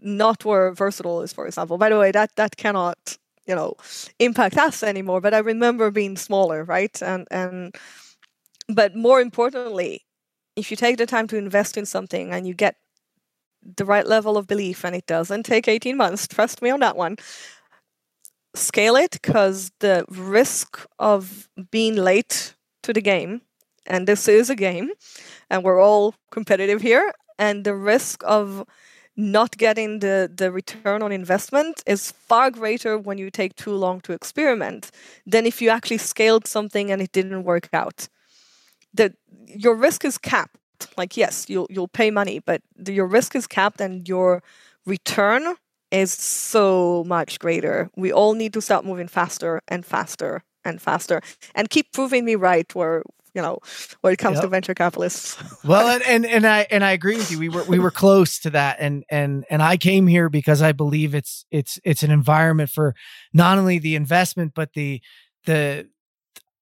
not 0.00 0.44
where 0.44 0.72
versatile 0.72 1.22
is, 1.22 1.32
for 1.32 1.46
example. 1.46 1.78
By 1.78 1.90
the 1.90 1.98
way, 1.98 2.10
that 2.12 2.34
that 2.36 2.56
cannot 2.56 3.18
you 3.46 3.54
know 3.54 3.74
impact 4.18 4.56
us 4.58 4.82
anymore. 4.82 5.20
But 5.20 5.34
I 5.34 5.38
remember 5.38 5.90
being 5.90 6.16
smaller, 6.16 6.64
right? 6.64 7.00
And 7.02 7.26
and 7.30 7.74
but 8.74 8.94
more 8.94 9.20
importantly, 9.20 10.04
if 10.56 10.70
you 10.70 10.76
take 10.76 10.96
the 10.96 11.06
time 11.06 11.26
to 11.28 11.36
invest 11.36 11.76
in 11.76 11.86
something 11.86 12.32
and 12.32 12.46
you 12.46 12.54
get 12.54 12.76
the 13.76 13.84
right 13.84 14.06
level 14.06 14.36
of 14.36 14.46
belief, 14.46 14.84
and 14.84 14.96
it 14.96 15.06
doesn't 15.06 15.44
take 15.44 15.68
18 15.68 15.96
months, 15.96 16.26
trust 16.26 16.62
me 16.62 16.70
on 16.70 16.80
that 16.80 16.96
one, 16.96 17.16
scale 18.54 18.96
it 18.96 19.12
because 19.12 19.70
the 19.80 20.04
risk 20.08 20.80
of 20.98 21.48
being 21.70 21.96
late 21.96 22.54
to 22.82 22.92
the 22.92 23.02
game, 23.02 23.42
and 23.86 24.06
this 24.06 24.28
is 24.28 24.50
a 24.50 24.56
game, 24.56 24.90
and 25.50 25.62
we're 25.62 25.80
all 25.80 26.14
competitive 26.30 26.80
here, 26.80 27.12
and 27.38 27.64
the 27.64 27.74
risk 27.74 28.22
of 28.26 28.64
not 29.16 29.56
getting 29.58 29.98
the, 29.98 30.30
the 30.34 30.50
return 30.50 31.02
on 31.02 31.12
investment 31.12 31.82
is 31.86 32.12
far 32.12 32.50
greater 32.50 32.96
when 32.96 33.18
you 33.18 33.30
take 33.30 33.54
too 33.54 33.74
long 33.74 34.00
to 34.00 34.12
experiment 34.12 34.90
than 35.26 35.44
if 35.44 35.60
you 35.60 35.68
actually 35.68 35.98
scaled 35.98 36.46
something 36.46 36.90
and 36.90 37.02
it 37.02 37.12
didn't 37.12 37.44
work 37.44 37.68
out. 37.72 38.08
The, 38.94 39.14
your 39.46 39.74
risk 39.74 40.04
is 40.04 40.18
capped. 40.18 40.56
Like 40.96 41.16
yes, 41.16 41.46
you'll 41.48 41.66
you'll 41.68 41.88
pay 41.88 42.10
money, 42.10 42.38
but 42.38 42.62
the, 42.74 42.92
your 42.92 43.06
risk 43.06 43.36
is 43.36 43.46
capped 43.46 43.80
and 43.80 44.08
your 44.08 44.42
return 44.86 45.56
is 45.90 46.12
so 46.12 47.04
much 47.06 47.38
greater. 47.38 47.90
We 47.96 48.12
all 48.12 48.34
need 48.34 48.54
to 48.54 48.62
start 48.62 48.84
moving 48.84 49.08
faster 49.08 49.60
and 49.68 49.84
faster 49.84 50.42
and 50.64 50.80
faster 50.80 51.20
and 51.54 51.68
keep 51.68 51.92
proving 51.92 52.24
me 52.24 52.34
right 52.34 52.74
where 52.74 53.02
you 53.34 53.40
know 53.40 53.58
when 54.00 54.12
it 54.12 54.18
comes 54.18 54.36
yep. 54.36 54.42
to 54.42 54.48
venture 54.48 54.74
capitalists 54.74 55.36
well 55.64 55.88
and, 55.88 56.02
and 56.04 56.26
and 56.26 56.46
i 56.46 56.66
and 56.70 56.84
i 56.84 56.92
agree 56.92 57.16
with 57.16 57.30
you 57.30 57.38
we 57.38 57.48
were 57.48 57.64
we 57.64 57.78
were 57.78 57.90
close 57.90 58.38
to 58.40 58.50
that 58.50 58.76
and 58.80 59.04
and 59.08 59.44
and 59.50 59.62
i 59.62 59.76
came 59.76 60.06
here 60.06 60.28
because 60.28 60.60
i 60.60 60.72
believe 60.72 61.14
it's 61.14 61.46
it's 61.50 61.78
it's 61.84 62.02
an 62.02 62.10
environment 62.10 62.68
for 62.68 62.94
not 63.32 63.56
only 63.56 63.78
the 63.78 63.94
investment 63.94 64.52
but 64.54 64.72
the 64.74 65.00
the 65.46 65.88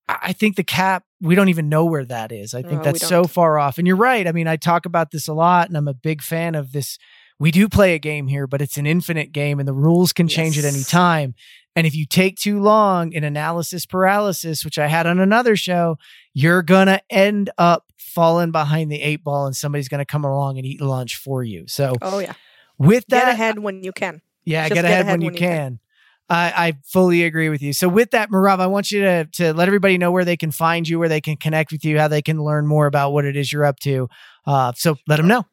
i 0.09 0.33
think 0.33 0.57
the 0.57 0.64
cap 0.64 1.05
we 1.21 1.35
don't 1.35 1.49
even 1.49 1.68
know 1.68 1.85
where 1.85 2.05
that 2.05 2.33
is 2.33 2.55
i 2.55 2.62
think 2.62 2.79
no, 2.79 2.83
that's 2.85 3.07
so 3.07 3.25
far 3.25 3.59
off 3.59 3.79
and 3.79 3.87
you're 3.87 3.97
right 3.97 4.27
i 4.27 4.33
mean 4.33 4.47
i 4.47 4.57
talk 4.57 4.87
about 4.87 5.11
this 5.11 5.29
a 5.29 5.35
lot 5.35 5.68
and 5.68 5.77
i'm 5.77 5.88
a 5.88 5.94
big 5.94 6.23
fan 6.23 6.55
of 6.55 6.73
this 6.73 6.99
we 7.40 7.51
do 7.51 7.68
play 7.68 7.94
a 7.94 7.99
game 7.99 8.27
here, 8.27 8.47
but 8.47 8.61
it's 8.61 8.77
an 8.77 8.87
infinite 8.87 9.33
game 9.33 9.59
and 9.59 9.68
the 9.68 9.73
rules 9.73 10.12
can 10.12 10.29
change 10.29 10.57
yes. 10.57 10.64
at 10.64 10.75
any 10.75 10.83
time. 10.83 11.35
And 11.77 11.87
if 11.87 11.94
you 11.94 12.07
take 12.07 12.37
too 12.37 12.61
long 12.61 13.12
in 13.12 13.23
analysis 13.23 13.87
paralysis, 13.87 14.64
which 14.64 14.79
I 14.79 14.88
had 14.88 15.07
on 15.07 15.21
another 15.21 15.55
show, 15.55 15.99
you're 16.35 16.62
going 16.62 16.88
to 16.88 17.01
end 17.11 17.51
up 17.57 17.92
falling 17.97 18.51
behind 18.51 18.90
the 18.90 19.01
eight 19.01 19.23
ball 19.23 19.47
and 19.47 19.55
somebody's 19.55 19.88
going 19.88 20.01
to 20.01 20.05
come 20.05 20.25
along 20.25 20.59
and 20.59 20.66
eat 20.66 20.81
lunch 20.81 21.16
for 21.16 21.44
you. 21.44 21.66
So, 21.68 21.94
oh, 22.03 22.18
yeah. 22.18 22.33
With 22.79 23.07
that, 23.09 23.27
get 23.27 23.29
ahead 23.35 23.59
when 23.61 23.85
you 23.85 23.92
can. 23.92 24.21
Yeah, 24.44 24.68
get, 24.68 24.75
get 24.75 24.85
ahead, 24.85 25.03
ahead, 25.03 25.12
when, 25.12 25.21
you, 25.21 25.27
when 25.27 25.37
can. 25.37 25.42
you 25.42 25.57
can. 25.57 25.81
I, 26.30 26.68
I 26.68 26.72
fully 26.84 27.24
agree 27.24 27.48
with 27.48 27.62
you. 27.62 27.72
So 27.72 27.88
with 27.88 28.10
that, 28.10 28.30
Meirav, 28.30 28.60
I 28.60 28.66
want 28.66 28.90
you 28.90 29.00
to 29.02 29.24
to 29.24 29.54
let 29.54 29.68
everybody 29.68 29.98
know 29.98 30.12
where 30.12 30.24
they 30.24 30.36
can 30.36 30.50
find 30.50 30.88
you, 30.88 30.98
where 30.98 31.08
they 31.08 31.20
can 31.20 31.36
connect 31.36 31.72
with 31.72 31.84
you, 31.84 31.98
how 31.98 32.08
they 32.08 32.22
can 32.22 32.42
learn 32.42 32.66
more 32.66 32.86
about 32.86 33.12
what 33.12 33.24
it 33.24 33.36
is 33.36 33.52
you're 33.52 33.64
up 33.64 33.78
to. 33.80 34.08
Uh, 34.46 34.72
so 34.76 34.96
let 35.06 35.16
them 35.16 35.28
know. 35.28 35.44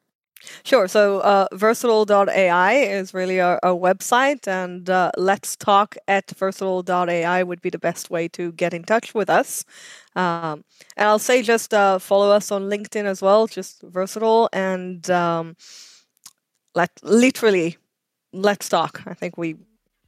Sure. 0.64 0.86
So 0.86 1.20
uh, 1.20 1.46
versatile.ai 1.52 2.72
is 2.74 3.14
really 3.14 3.40
our, 3.40 3.58
our 3.62 3.74
website, 3.74 4.46
and 4.46 4.88
uh, 4.88 5.10
let's 5.16 5.56
talk 5.56 5.96
at 6.06 6.30
versatile.ai 6.30 7.42
would 7.42 7.62
be 7.62 7.70
the 7.70 7.78
best 7.78 8.10
way 8.10 8.28
to 8.28 8.52
get 8.52 8.74
in 8.74 8.84
touch 8.84 9.14
with 9.14 9.30
us. 9.30 9.64
Um, 10.14 10.64
and 10.96 11.08
I'll 11.08 11.18
say 11.18 11.42
just 11.42 11.72
uh, 11.74 11.98
follow 11.98 12.30
us 12.30 12.52
on 12.52 12.68
LinkedIn 12.68 13.04
as 13.04 13.22
well, 13.22 13.46
just 13.46 13.82
versatile, 13.82 14.48
and 14.52 15.08
um, 15.10 15.56
let 16.74 16.90
literally 17.02 17.78
let's 18.32 18.68
talk. 18.68 19.02
I 19.06 19.14
think 19.14 19.36
we 19.38 19.56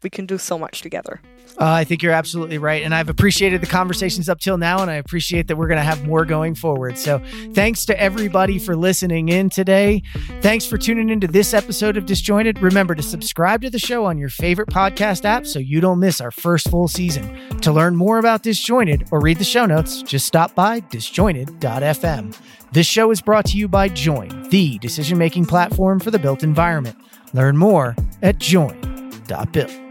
we 0.03 0.11
can 0.11 0.27
do 0.27 0.39
so 0.39 0.59
much 0.59 0.83
together. 0.83 1.21
Uh, 1.61 1.65
I 1.73 1.85
think 1.85 2.03
you're 2.03 2.13
absolutely 2.13 2.59
right. 2.59 2.83
And 2.85 2.95
I've 2.95 3.09
appreciated 3.09 3.61
the 3.61 3.67
conversations 3.67 4.29
up 4.29 4.39
till 4.39 4.59
now, 4.59 4.81
and 4.81 4.91
I 4.91 4.95
appreciate 4.95 5.49
that 5.49 5.57
we're 5.57 5.67
going 5.67 5.79
to 5.79 5.85
have 5.85 6.07
more 6.07 6.25
going 6.25 6.55
forward. 6.55 6.97
So 6.97 7.21
thanks 7.53 7.85
to 7.87 8.01
everybody 8.01 8.59
for 8.61 8.77
listening 8.77 9.29
in 9.29 9.51
today. 9.51 10.03
Thanks 10.41 10.67
for 10.67 10.79
tuning 10.79 11.09
into 11.09 11.27
this 11.27 11.55
episode 11.55 11.97
of 11.97 12.07
Disjointed. 12.07 12.63
Remember 12.63 12.95
to 12.95 13.03
subscribe 13.03 13.63
to 13.63 13.71
the 13.71 13.79
show 13.79 14.05
on 14.05 14.19
your 14.19 14.29
favorite 14.29 14.69
podcast 14.69 15.25
app 15.25 15.47
so 15.47 15.59
you 15.59 15.81
don't 15.81 15.99
miss 15.99 16.21
our 16.21 16.31
first 16.31 16.71
full 16.71 16.87
season. 16.87 17.59
To 17.61 17.73
learn 17.73 17.97
more 17.97 18.19
about 18.19 18.45
Disjointed 18.45 19.09
or 19.11 19.21
read 19.21 19.39
the 19.39 19.45
show 19.45 19.67
notes, 19.67 20.03
just 20.03 20.27
stop 20.27 20.55
by 20.55 20.81
disjointed.fm. 20.81 22.39
This 22.71 22.87
show 22.87 23.11
is 23.11 23.21
brought 23.21 23.47
to 23.47 23.57
you 23.57 23.67
by 23.67 23.89
Join, 23.89 24.49
the 24.51 24.79
decision 24.79 25.19
making 25.19 25.47
platform 25.47 25.99
for 25.99 26.11
the 26.11 26.19
built 26.19 26.43
environment. 26.43 26.97
Learn 27.33 27.57
more 27.57 27.97
at 28.23 28.39
join.build. 28.39 29.88